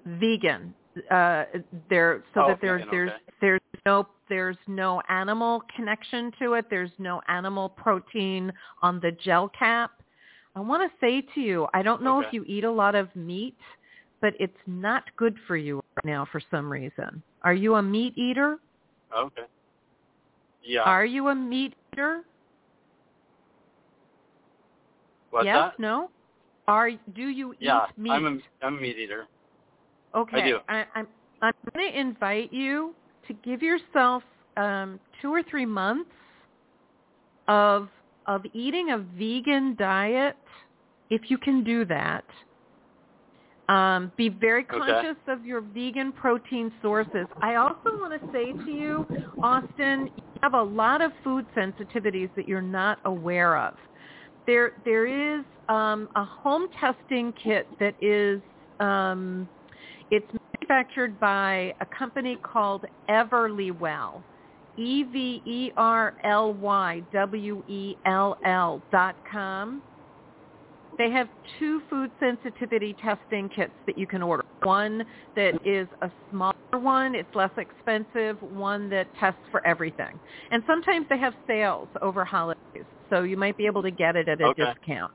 [0.07, 0.75] vegan.
[1.11, 1.45] Uh,
[1.89, 3.21] there so Oh, that there's vegan, there's okay.
[3.41, 6.67] there's no there's no animal connection to it.
[6.71, 9.91] There's no animal protein on the gel cap.
[10.55, 12.37] I want to say to you, I don't know if Okay.
[12.37, 13.57] you eat a lot of meat,
[14.21, 17.23] but it's not good for you right now for some reason.
[17.43, 18.59] Are you a meat eater?
[19.17, 19.43] Okay.
[20.63, 20.83] Yeah.
[20.83, 22.23] Are you a meat eater?
[25.31, 25.81] What's yes, that?
[25.81, 26.11] no?
[26.69, 28.09] Are do you Yeah, eat meat?
[28.11, 29.27] Yeah, I'm a I'm a meat eater.
[30.15, 30.43] Okay.
[30.43, 30.59] I do.
[30.69, 31.09] I, I'm
[31.43, 32.95] I'm going to invite you
[33.27, 34.23] to give yourself
[34.57, 36.11] um, two or three months
[37.49, 37.89] of
[38.27, 40.37] of eating a vegan diet
[41.09, 42.25] if you can do that.
[43.71, 44.79] Um, be very Okay.
[44.79, 47.27] conscious of your vegan protein sources.
[47.41, 49.07] I also want to say to you,
[49.43, 53.75] Austin, you have a lot of food sensitivities that you're not aware of.
[54.47, 58.43] There, there is um, a home testing kit that is,
[58.81, 59.49] um,
[60.11, 60.27] it's
[60.61, 64.25] manufactured by a company called Everlywell,
[64.77, 69.83] E V E R L Y W E L L dot com.
[71.01, 71.29] They have
[71.59, 74.43] two food sensitivity testing kits that you can order.
[74.65, 80.21] One that is a smaller one, it's less expensive, one that tests for everything.
[80.51, 84.29] And sometimes they have sales over holidays, so you might be able to get it
[84.29, 84.75] at a Okay.
[84.75, 85.11] discount.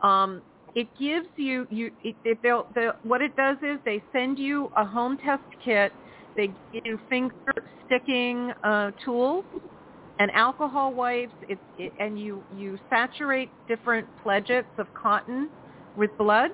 [0.00, 0.42] Um,
[0.76, 4.70] it gives you you it, it, they'll, they'll, what it does is they send you
[4.76, 5.92] a home test kit.
[6.36, 7.34] They give you finger
[7.84, 9.44] sticking uh, tools
[10.18, 11.34] and alcohol wipes.
[11.48, 15.50] It, it, and you you saturate different pledgets of cotton
[15.96, 16.50] with blood,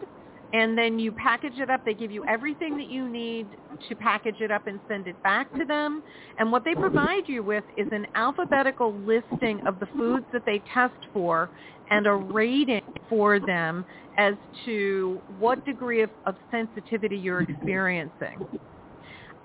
[0.52, 1.84] and then you package it up.
[1.84, 3.56] They give you everything that you need
[3.88, 6.02] to package it up and send it back to them.
[6.38, 10.62] And what they provide you with is an alphabetical listing of the foods that they
[10.72, 11.50] test for
[11.90, 13.84] and a rating for them
[14.16, 14.34] as
[14.64, 18.46] to what degree of, of sensitivity you're experiencing.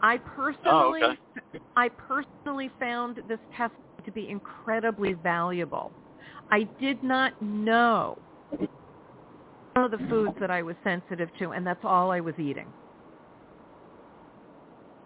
[0.01, 1.13] I personally, Oh,
[1.53, 1.63] okay.
[1.75, 3.73] I personally found this test
[4.07, 5.91] to be incredibly valuable.
[6.49, 8.17] I did not know
[9.75, 12.67] some of the foods that I was sensitive to, and that's all I was eating.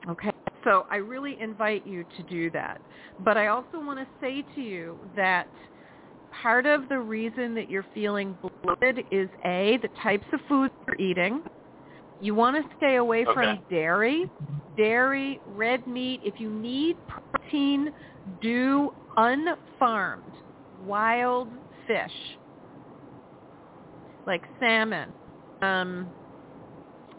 [0.08, 0.32] Okay,
[0.64, 2.80] so I really invite you to do that.
[3.20, 5.48] But I also want to say to you that
[6.42, 11.00] part of the reason that you're feeling bloated is A, the types of foods you're
[11.00, 11.42] eating.
[12.22, 14.30] You want to stay away from dairy,
[14.78, 16.22] dairy, red meat.
[16.24, 17.92] If you need protein,
[18.42, 20.34] do unfarmed
[20.78, 21.50] wild
[21.88, 22.12] fish
[24.26, 25.14] like salmon.
[25.62, 26.14] Um,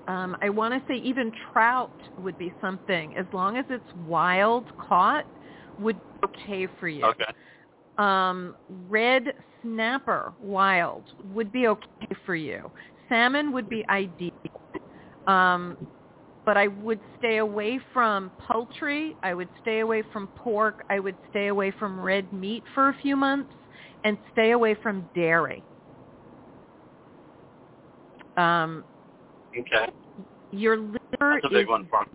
[0.08, 4.66] um, I want to say even trout would be something as long as it's wild
[4.76, 5.26] caught
[5.78, 7.04] would be okay for you.
[7.04, 7.24] Okay.
[7.98, 11.86] Um, red snapper wild would be okay
[12.26, 12.70] for you.
[13.08, 14.30] Salmon would be ideal.
[15.26, 15.76] Um,
[16.44, 19.16] but I would stay away from poultry.
[19.22, 20.84] I would stay away from pork.
[20.90, 23.52] I would stay away from red meat for a few months
[24.04, 25.64] and stay away from dairy.
[28.36, 28.84] Um,
[29.58, 29.92] Okay.
[30.50, 32.06] your liver That's a big is one for me.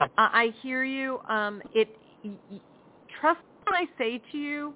[0.00, 1.20] I I hear you.
[1.28, 1.96] Um, it
[3.20, 4.74] trust when I say to you,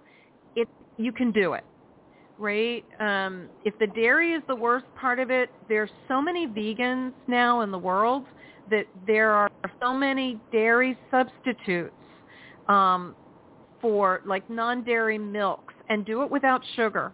[0.55, 0.69] it
[0.99, 1.65] you can do it,
[2.39, 2.85] right?
[3.01, 7.63] Um, if the dairy is the worst part of it, there's so many vegans now
[7.63, 8.27] in the world
[8.71, 9.51] that there are
[9.81, 11.95] so many dairy substitutes
[12.69, 13.15] um,
[13.81, 17.13] for like non-dairy milks, and do it without sugar,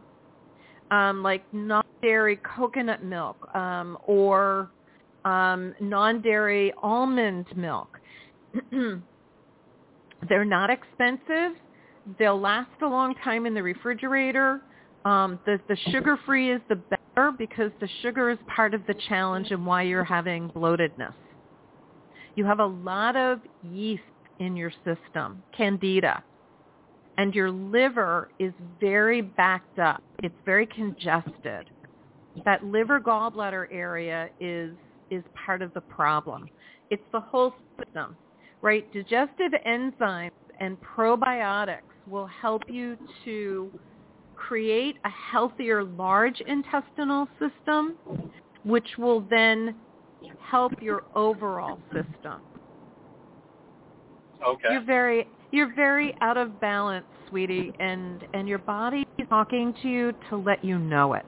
[0.91, 4.71] um, like non-dairy coconut milk um, or
[5.25, 7.99] um, non-dairy almond milk.
[10.29, 11.53] They're not expensive.
[12.19, 14.61] They'll last a long time in the refrigerator.
[15.05, 19.51] Um, the, the sugar-free is the better because the sugar is part of the challenge
[19.51, 21.15] and why you're having bloatedness.
[22.37, 24.03] You have a lot of yeast
[24.39, 26.23] in your system, candida,
[27.19, 30.03] and your liver is very backed up.
[30.23, 31.71] It's very congested.
[32.45, 34.73] That liver gallbladder area is
[35.11, 36.49] is part of the problem.
[36.89, 38.17] It's the whole system,
[38.63, 38.91] right?
[38.93, 43.73] Digestive enzymes and probiotics will help you to
[44.37, 47.97] create a healthier large intestinal system,
[48.65, 49.75] which will then
[50.39, 52.41] help your overall system.
[54.47, 54.69] Okay.
[54.71, 59.89] You're very you're very out of balance, sweetie, and and your body is talking to
[59.89, 61.27] you to let you know it.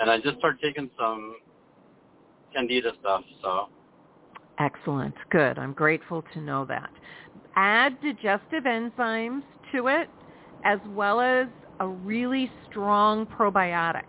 [0.00, 1.36] And I just started taking some
[2.52, 3.68] candida stuff, so
[4.60, 5.14] Excellent.
[5.30, 5.58] Good.
[5.58, 6.90] I'm grateful to know that.
[7.54, 9.42] Add digestive enzymes
[9.72, 10.08] to it
[10.64, 11.46] as well as
[11.80, 14.02] a really strong probiotic.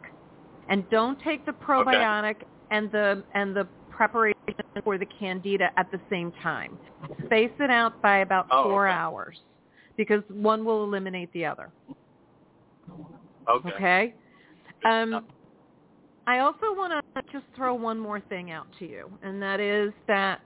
[0.70, 2.36] And don't take the probiotic
[2.72, 4.36] and the and the preparation
[4.84, 6.78] for the candida at the same time.
[7.26, 8.96] Space it out by about Oh, 4 okay.
[8.96, 9.38] hours
[9.98, 11.70] because one will eliminate the other.
[13.50, 13.70] okay.
[13.76, 14.14] Okay.
[14.86, 15.26] Um,
[16.28, 19.92] I also want to just throw one more thing out to you, and that is
[20.08, 20.42] that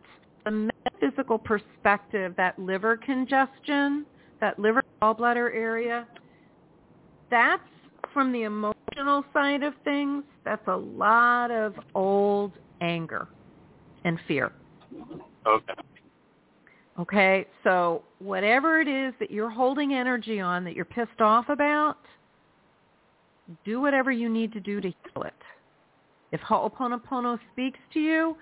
[0.46, 4.06] the metaphysical perspective, that liver congestion,
[4.40, 6.08] that liver gallbladder area,
[7.30, 7.62] that's
[8.14, 8.73] from the emotional
[9.34, 10.24] side of things.
[10.46, 13.28] That's a lot of old anger
[14.04, 14.52] and fear.
[15.46, 15.74] Okay.
[17.00, 21.98] Okay, so whatever it is that you're holding energy on that you're pissed off about,
[23.66, 25.34] do whatever you need to do to heal it.
[26.32, 28.38] If Ho'oponopono speaks to you,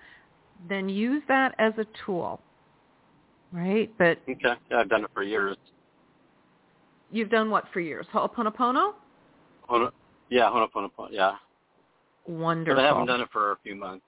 [0.68, 2.42] then use that as a tool,
[3.54, 3.92] right?
[3.98, 4.36] But okay,
[4.70, 5.56] yeah, I've done it for years.
[7.12, 8.06] You've done what for years?
[8.14, 8.94] Ho'oponopono?
[9.70, 9.92] Hono,
[10.32, 11.34] yeah, Ho'oponopono, yeah.
[12.26, 12.76] Wonderful.
[12.76, 14.06] But I haven't done it for a few months.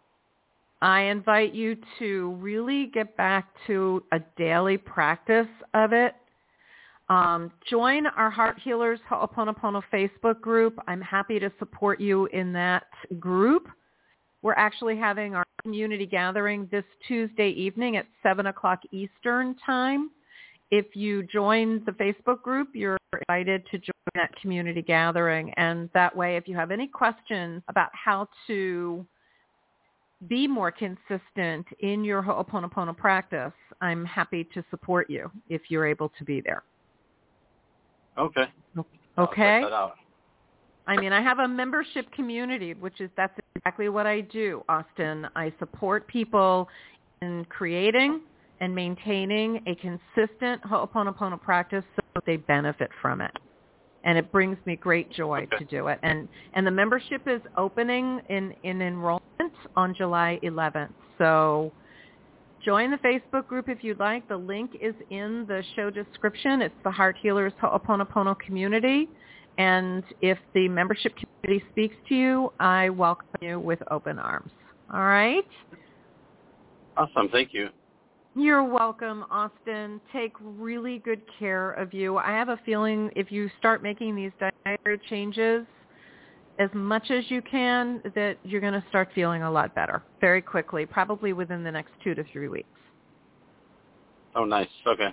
[0.81, 6.15] I invite you to really get back to a daily practice of it.
[7.09, 10.79] Um, join our Heart Healers Ho'oponopono Facebook group.
[10.87, 12.85] I'm happy to support you in that
[13.19, 13.67] group.
[14.41, 20.09] We're actually having our community gathering this Tuesday evening at 7 o'clock Eastern Time.
[20.71, 25.53] If you join the Facebook group, you're invited to join that community gathering.
[25.57, 29.05] And that way, if you have any questions about how to
[30.27, 36.09] be more consistent in your Ho'oponopono practice, I'm happy to support you if you're able
[36.17, 36.63] to be there.
[38.17, 38.45] Okay.
[39.17, 39.63] Okay.
[40.85, 45.27] I mean, I have a membership community, which is that's exactly what I do, Austin.
[45.35, 46.67] I support people
[47.21, 48.21] in creating
[48.59, 53.31] and maintaining a consistent Ho'oponopono practice so they benefit from it.
[54.03, 55.57] And it brings me great joy okay.
[55.59, 55.99] to do it.
[56.03, 59.23] And and the membership is opening in, in enrollment
[59.75, 60.89] on July 11th.
[61.17, 61.71] So
[62.63, 64.27] join the Facebook group if you'd like.
[64.27, 66.61] The link is in the show description.
[66.61, 69.07] It's the Heart Healers Ho'oponopono community.
[69.57, 74.51] And if the membership community speaks to you, I welcome you with open arms.
[74.91, 75.47] All right?
[76.97, 77.29] Awesome.
[77.31, 77.69] Thank you.
[78.35, 80.01] You're welcome, Austin.
[80.11, 82.17] Take really good care of you.
[82.17, 85.65] I have a feeling if you start making these dietary changes
[86.59, 90.41] as much as you can, that you're going to start feeling a lot better very
[90.41, 92.67] quickly, probably within the next two to three weeks.
[94.35, 94.67] Oh, nice.
[94.85, 95.09] Okay.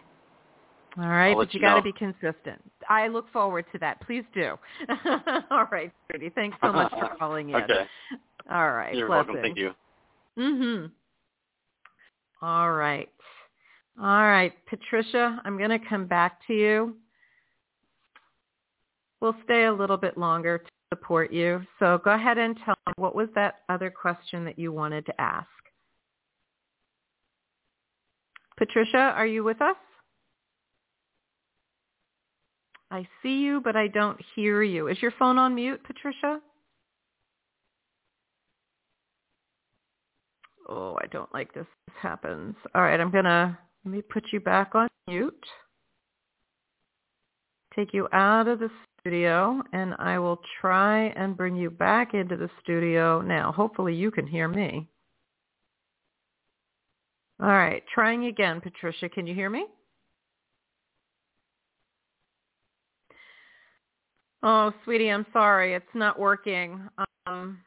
[0.98, 2.60] All right, but you, you got to be consistent.
[2.88, 4.00] I look forward to that.
[4.00, 4.58] Please do.
[5.50, 6.30] All right, Judy.
[6.30, 7.56] Thanks so much for calling in.
[7.56, 7.86] okay.
[8.50, 8.94] All right.
[8.94, 9.36] You're Blessings.
[9.36, 9.42] welcome.
[9.42, 9.70] Thank you.
[10.36, 10.90] Mhm.
[12.42, 13.08] All right.
[14.00, 16.96] All right, Patricia, I'm going to come back to you.
[19.20, 21.60] We'll stay a little bit longer to support you.
[21.78, 25.20] So go ahead and tell me what was that other question that you wanted to
[25.20, 25.48] ask?
[28.56, 29.76] Patricia, are you with us?
[32.90, 34.88] I see you, but I don't hear you.
[34.88, 36.40] Is your phone on mute, Patricia?
[40.70, 41.66] Oh, I don't like this.
[41.88, 42.54] This happens.
[42.74, 45.44] All right, I'm going to let me put you back on mute.
[47.74, 52.36] Take you out of the studio, and I will try and bring you back into
[52.36, 53.52] the studio now.
[53.52, 54.88] Hopefully you can hear me.
[57.42, 59.08] All right, trying again, Patricia.
[59.08, 59.66] Can you hear me?
[64.42, 65.74] Oh, sweetie, I'm sorry.
[65.74, 66.88] It's not working.
[67.26, 67.58] Um,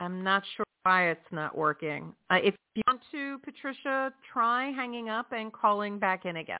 [0.00, 2.12] I'm not sure why it's not working.
[2.30, 6.58] Uh, if you want to, Patricia, try hanging up and calling back in again.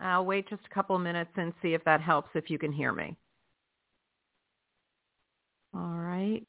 [0.00, 2.92] I'll wait just a couple minutes and see if that helps if you can hear
[2.92, 3.16] me.
[5.74, 6.42] All right.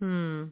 [0.00, 0.44] Hmm.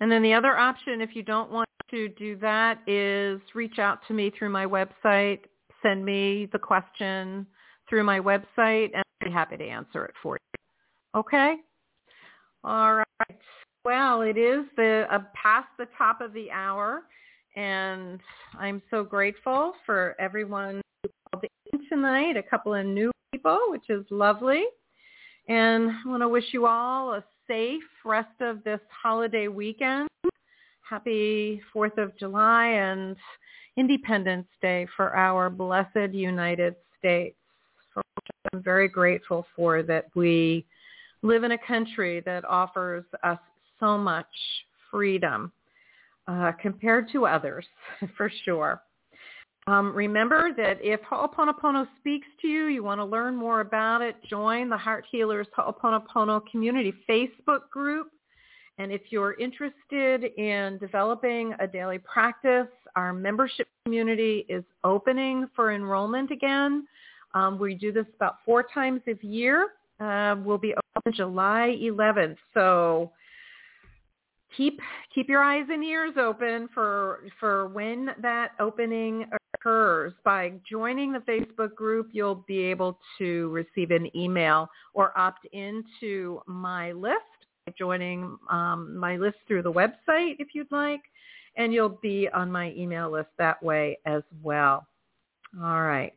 [0.00, 4.00] And then the other option, if you don't want to do that, is reach out
[4.08, 5.40] to me through my website,
[5.82, 7.46] send me the question
[7.88, 11.20] through my website, and I'll be happy to answer it for you.
[11.20, 11.56] Okay?
[12.62, 13.38] All right.
[13.84, 17.02] Well, it is the uh, past the top of the hour,
[17.56, 18.20] and
[18.58, 22.36] I'm so grateful for everyone who called in tonight.
[22.36, 24.64] A couple of new people, which is lovely.
[25.48, 30.08] And I want to wish you all a safe rest of this holiday weekend.
[30.88, 33.16] Happy 4th of July and
[33.78, 37.36] Independence Day for our blessed United States,
[37.94, 40.66] for which I'm very grateful for that we
[41.22, 43.38] live in a country that offers us
[43.78, 44.26] so much
[44.90, 45.52] freedom
[46.28, 47.66] uh, compared to others,
[48.16, 48.82] for sure.
[49.66, 54.16] Um, remember that if Ho'oponopono speaks to you, you want to learn more about it,
[54.28, 58.10] join the Heart Healers Ho'oponopono Community Facebook group.
[58.78, 65.72] And if you're interested in developing a daily practice, our membership community is opening for
[65.72, 66.86] enrollment again.
[67.34, 69.68] Um, we do this about four times a year.
[70.00, 72.36] Uh, we'll be open July 11th.
[72.54, 73.12] So
[74.56, 74.80] keep
[75.14, 80.12] keep your eyes and ears open for for when that opening occurs.
[80.24, 86.40] By joining the Facebook group, you'll be able to receive an email or opt into
[86.46, 87.16] my list
[87.66, 91.02] by joining um, my list through the website if you'd like,
[91.56, 94.86] and you'll be on my email list that way as well.
[95.62, 96.14] All right.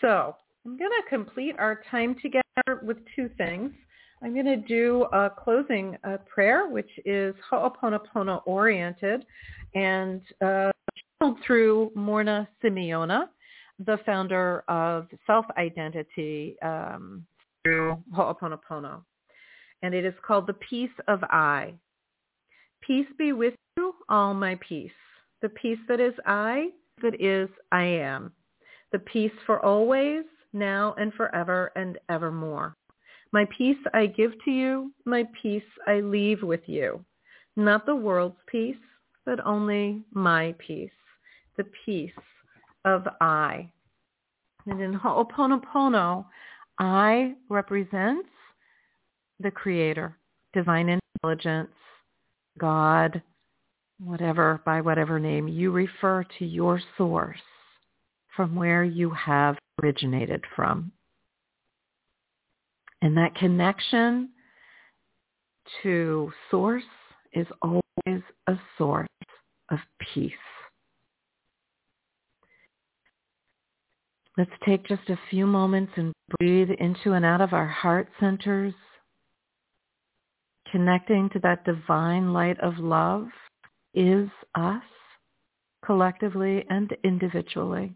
[0.00, 3.72] So I'm going to complete our time together with two things.
[4.22, 9.24] I'm going to do a closing uh, prayer, which is Ho'oponopono oriented
[9.74, 10.72] and uh,
[11.46, 13.30] through Morrnah Simeona,
[13.84, 17.24] the founder of Self-Identity um,
[17.62, 19.02] through Ho'oponopono.
[19.82, 21.74] And it is called The Peace of I.
[22.80, 24.90] Peace be with you, all my peace.
[25.42, 26.70] The peace that is I,
[27.02, 28.32] that is I am.
[28.90, 32.74] The peace for always, now and forever and evermore.
[33.32, 37.04] My peace I give to you, my peace I leave with you.
[37.56, 38.76] Not the world's peace,
[39.26, 40.90] but only my peace,
[41.56, 42.10] the peace
[42.84, 43.70] of I.
[44.66, 46.26] And in Ho'oponopono,
[46.78, 48.28] I represents
[49.40, 50.16] the creator,
[50.54, 51.72] divine intelligence,
[52.58, 53.22] God,
[54.00, 57.38] whatever, by whatever name you refer to your source
[58.36, 60.92] from where you have originated from.
[63.02, 64.30] And that connection
[65.82, 66.82] to source
[67.32, 69.06] is always a source
[69.70, 69.78] of
[70.14, 70.32] peace.
[74.36, 78.74] Let's take just a few moments and breathe into and out of our heart centers,
[80.70, 83.26] connecting to that divine light of love
[83.94, 84.82] is us
[85.84, 87.92] collectively and individually.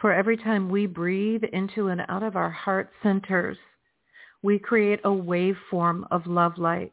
[0.00, 3.58] For every time we breathe into and out of our heart centers,
[4.42, 6.92] we create a waveform of love light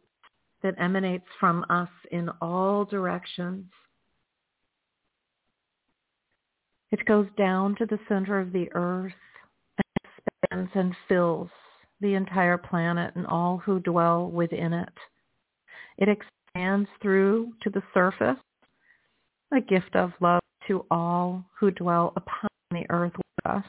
[0.61, 3.65] that emanates from us in all directions.
[6.91, 9.13] It goes down to the center of the earth
[9.77, 10.11] and
[10.51, 11.49] expands and fills
[12.01, 14.93] the entire planet and all who dwell within it.
[15.97, 18.37] It expands through to the surface,
[19.53, 22.46] a gift of love to all who dwell upon
[22.89, 23.65] earth with us.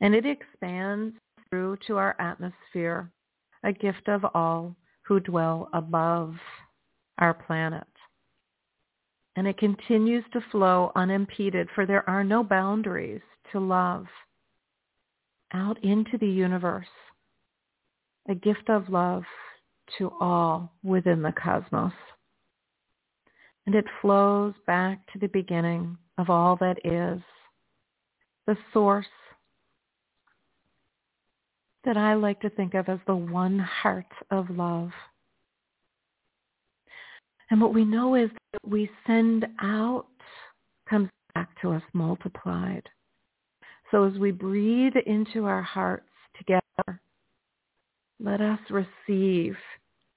[0.00, 1.14] And it expands
[1.48, 3.10] through to our atmosphere,
[3.64, 6.34] a gift of all who dwell above
[7.18, 7.86] our planet.
[9.36, 13.22] And it continues to flow unimpeded, for there are no boundaries
[13.52, 14.06] to love
[15.52, 16.86] out into the universe,
[18.28, 19.24] a gift of love
[19.98, 21.92] to all within the cosmos.
[23.66, 27.20] And it flows back to the beginning of all that is,
[28.46, 29.06] the source
[31.84, 34.90] that I like to think of as the one heart of love.
[37.50, 40.06] And what we know is that we send out
[40.88, 42.88] comes back to us multiplied.
[43.90, 46.06] So as we breathe into our hearts
[46.36, 47.00] together,
[48.20, 49.56] let us receive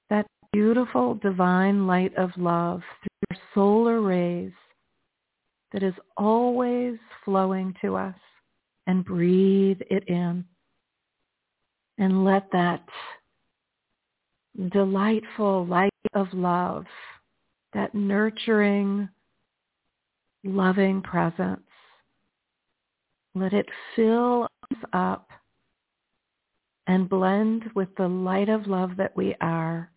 [0.09, 4.51] that beautiful divine light of love through our solar rays
[5.73, 8.15] that is always flowing to us
[8.87, 10.45] and breathe it in.
[11.97, 12.83] And let that
[14.71, 16.85] delightful light of love,
[17.73, 19.09] that nurturing,
[20.43, 21.61] loving presence,
[23.35, 25.29] let it fill us up
[26.87, 29.91] and blend with the light of love that we are,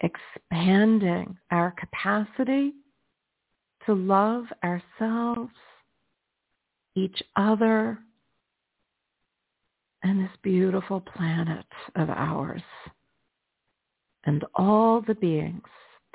[0.00, 2.72] expanding our capacity
[3.86, 5.52] to love ourselves,
[6.94, 7.98] each other,
[10.02, 11.66] and this beautiful planet
[11.96, 12.62] of ours,
[14.24, 15.62] and all the beings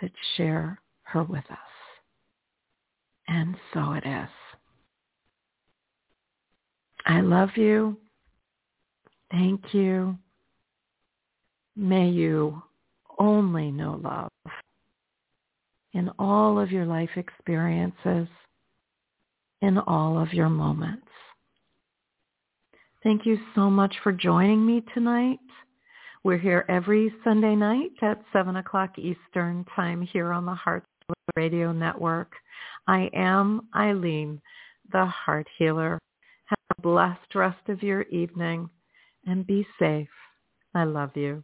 [0.01, 1.57] that share her with us.
[3.27, 4.29] And so it is.
[7.05, 7.97] I love you.
[9.31, 10.17] Thank you.
[11.75, 12.61] May you
[13.17, 14.28] only know love
[15.93, 18.27] in all of your life experiences,
[19.61, 21.07] in all of your moments.
[23.03, 25.39] Thank you so much for joining me tonight.
[26.23, 30.83] We're here every Sunday night at 7 o'clock Eastern Time here on the Heart
[31.35, 32.33] Radio Network.
[32.87, 34.41] I am Ilene,
[34.91, 35.97] the Heart Healer.
[36.45, 38.69] Have a blessed rest of your evening
[39.25, 40.09] and be safe.
[40.75, 41.43] I love you.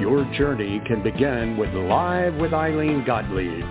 [0.00, 3.64] your journey can begin with Live with Ilene Gottlieb.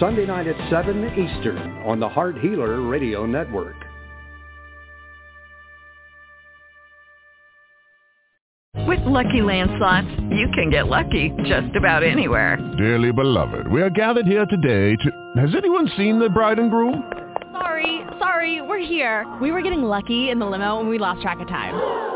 [0.00, 3.76] Sunday night at 7 Eastern on the Heart Healer Radio Network.
[8.86, 12.56] With Lucky Land Slots, you can get lucky just about anywhere.
[12.78, 15.40] Dearly beloved, we are gathered here today to...
[15.40, 17.02] Has anyone seen the bride and groom?
[17.52, 19.26] Sorry, sorry, we're here.
[19.42, 22.15] We were getting lucky in the limo and we lost track of time.